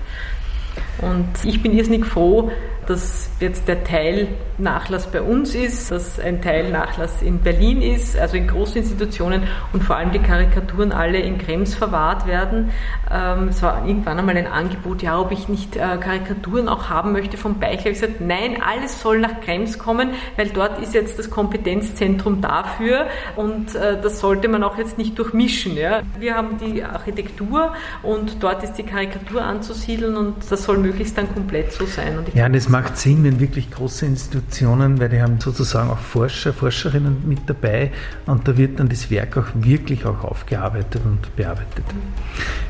Und 1.01 1.27
ich 1.43 1.63
bin 1.63 1.71
irrsinnig 1.73 2.05
froh, 2.05 2.51
dass 2.91 3.29
jetzt 3.39 3.67
der 3.67 3.83
Teilnachlass 3.83 5.07
bei 5.07 5.21
uns 5.21 5.55
ist, 5.55 5.91
dass 5.91 6.19
ein 6.19 6.41
Teilnachlass 6.41 7.21
in 7.21 7.39
Berlin 7.39 7.81
ist, 7.81 8.17
also 8.17 8.35
in 8.35 8.47
Großinstitutionen 8.47 9.43
und 9.71 9.83
vor 9.83 9.95
allem 9.95 10.11
die 10.11 10.19
Karikaturen 10.19 10.91
alle 10.91 11.19
in 11.19 11.37
Krems 11.37 11.73
verwahrt 11.73 12.27
werden. 12.27 12.71
Ähm, 13.09 13.47
es 13.47 13.63
war 13.63 13.87
irgendwann 13.87 14.19
einmal 14.19 14.35
ein 14.35 14.47
Angebot, 14.47 15.01
ja, 15.01 15.19
ob 15.19 15.31
ich 15.31 15.47
nicht 15.47 15.77
äh, 15.77 15.97
Karikaturen 15.99 16.67
auch 16.67 16.89
haben 16.89 17.13
möchte 17.13 17.37
vom 17.37 17.59
Beichler. 17.59 17.91
Ich 17.91 18.01
habe 18.01 18.07
gesagt, 18.07 18.21
nein, 18.21 18.57
alles 18.61 19.01
soll 19.01 19.19
nach 19.19 19.39
Krems 19.41 19.79
kommen, 19.79 20.11
weil 20.35 20.49
dort 20.49 20.79
ist 20.81 20.93
jetzt 20.93 21.17
das 21.17 21.29
Kompetenzzentrum 21.29 22.41
dafür 22.41 23.07
und 23.37 23.73
äh, 23.73 23.99
das 24.01 24.19
sollte 24.19 24.49
man 24.49 24.63
auch 24.63 24.77
jetzt 24.77 24.97
nicht 24.97 25.17
durchmischen. 25.17 25.77
Ja. 25.77 26.01
Wir 26.19 26.35
haben 26.35 26.57
die 26.57 26.83
Architektur 26.83 27.73
und 28.03 28.43
dort 28.43 28.63
ist 28.63 28.73
die 28.73 28.83
Karikatur 28.83 29.41
anzusiedeln 29.41 30.17
und 30.17 30.35
das 30.49 30.63
soll 30.63 30.77
möglichst 30.77 31.17
dann 31.17 31.33
komplett 31.33 31.71
so 31.71 31.85
sein. 31.85 32.19
ja, 32.33 32.49
das 32.49 32.67
macht 32.81 32.97
Sinn, 32.97 33.23
wenn 33.23 33.39
wirklich 33.39 33.69
große 33.69 34.07
Institutionen, 34.07 34.99
weil 34.99 35.09
die 35.09 35.21
haben 35.21 35.39
sozusagen 35.39 35.91
auch 35.91 35.99
Forscher, 35.99 36.51
Forscherinnen 36.51 37.21
mit 37.27 37.41
dabei 37.45 37.91
und 38.25 38.47
da 38.47 38.57
wird 38.57 38.79
dann 38.79 38.89
das 38.89 39.11
Werk 39.11 39.37
auch 39.37 39.45
wirklich 39.53 40.03
auch 40.03 40.23
aufgearbeitet 40.23 41.01
und 41.05 41.35
bearbeitet. 41.35 41.85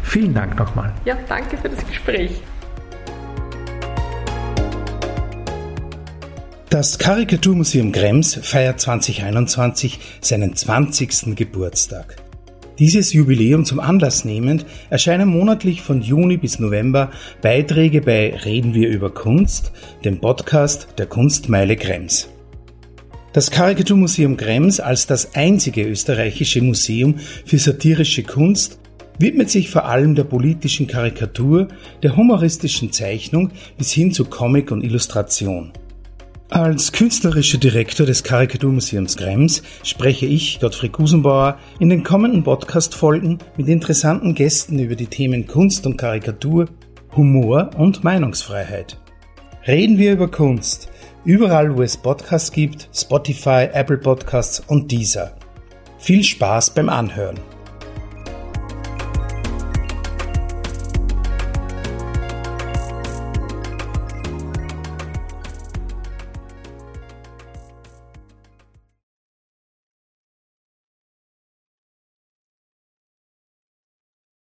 Vielen 0.04 0.34
Dank 0.34 0.60
nochmal. 0.60 0.92
Ja, 1.06 1.18
danke 1.30 1.58
für 1.58 1.70
das 1.70 1.86
Gespräch. 1.88 2.42
Das 6.70 6.98
Karikaturmuseum 7.00 7.94
Krems 7.94 8.38
feiert 8.42 8.82
2021 8.82 10.20
seinen 10.20 10.58
20. 10.58 11.38
Geburtstag. 11.38 12.18
Dieses 12.82 13.14
Jubiläum 13.14 13.64
zum 13.64 13.80
Anlass 13.80 14.26
nehmend 14.26 14.66
erscheinen 14.90 15.30
monatlich 15.30 15.84
von 15.84 16.02
Juni 16.02 16.38
bis 16.38 16.58
November 16.58 17.12
Beiträge 17.44 18.02
bei 18.02 18.36
Reden 18.36 18.74
wir 18.74 18.90
über 18.90 19.14
Kunst, 19.14 19.72
dem 20.04 20.20
Podcast 20.20 20.88
der 20.98 21.06
Kunstmeile 21.06 21.76
Krems. 21.76 22.30
Das 23.34 23.52
Karikaturmuseum 23.52 24.36
Krems 24.36 24.80
als 24.80 25.06
das 25.06 25.36
einzige 25.36 25.84
österreichische 25.84 26.64
Museum 26.64 27.20
für 27.46 27.60
satirische 27.60 28.24
Kunst 28.24 28.80
widmet 29.20 29.52
sich 29.52 29.70
vor 29.70 29.86
allem 29.86 30.16
der 30.16 30.24
politischen 30.24 30.88
Karikatur, 30.88 31.68
der 32.02 32.18
humoristischen 32.18 32.92
Zeichnung 32.92 33.52
bis 33.78 33.92
hin 33.92 34.12
zu 34.12 34.26
Comic 34.26 34.72
und 34.72 34.84
Illustration. 34.84 35.72
Als 36.54 36.92
künstlerischer 36.92 37.60
Direktor 37.60 38.06
des 38.06 38.24
Karikaturmuseums 38.24 39.16
Krems 39.16 39.64
spreche 39.84 40.26
ich, 40.26 40.60
Gottfried 40.60 40.92
Gusenbauer, 40.92 41.58
in 41.80 41.88
den 41.88 42.04
kommenden 42.04 42.44
Podcast-Folgen 42.44 43.38
mit 43.56 43.70
interessanten 43.70 44.36
Gästen 44.36 44.78
über 44.78 44.96
die 44.96 45.08
Themen 45.08 45.48
Kunst 45.48 45.86
und 45.86 45.96
Karikatur, 45.96 46.66
Humor 47.16 47.70
und 47.78 48.04
Meinungsfreiheit. 48.04 49.00
Reden 49.66 49.98
wir 49.98 50.12
über 50.12 50.30
Kunst, 50.30 50.90
überall 51.24 51.78
wo 51.78 51.84
es 51.84 51.96
Podcasts 51.96 52.52
gibt, 52.52 52.90
Spotify, 52.94 53.70
Apple 53.72 54.00
Podcasts 54.00 54.62
und 54.68 54.92
dieser. 54.92 55.38
Viel 56.00 56.22
Spaß 56.22 56.72
beim 56.72 56.90
Anhören. 56.90 57.40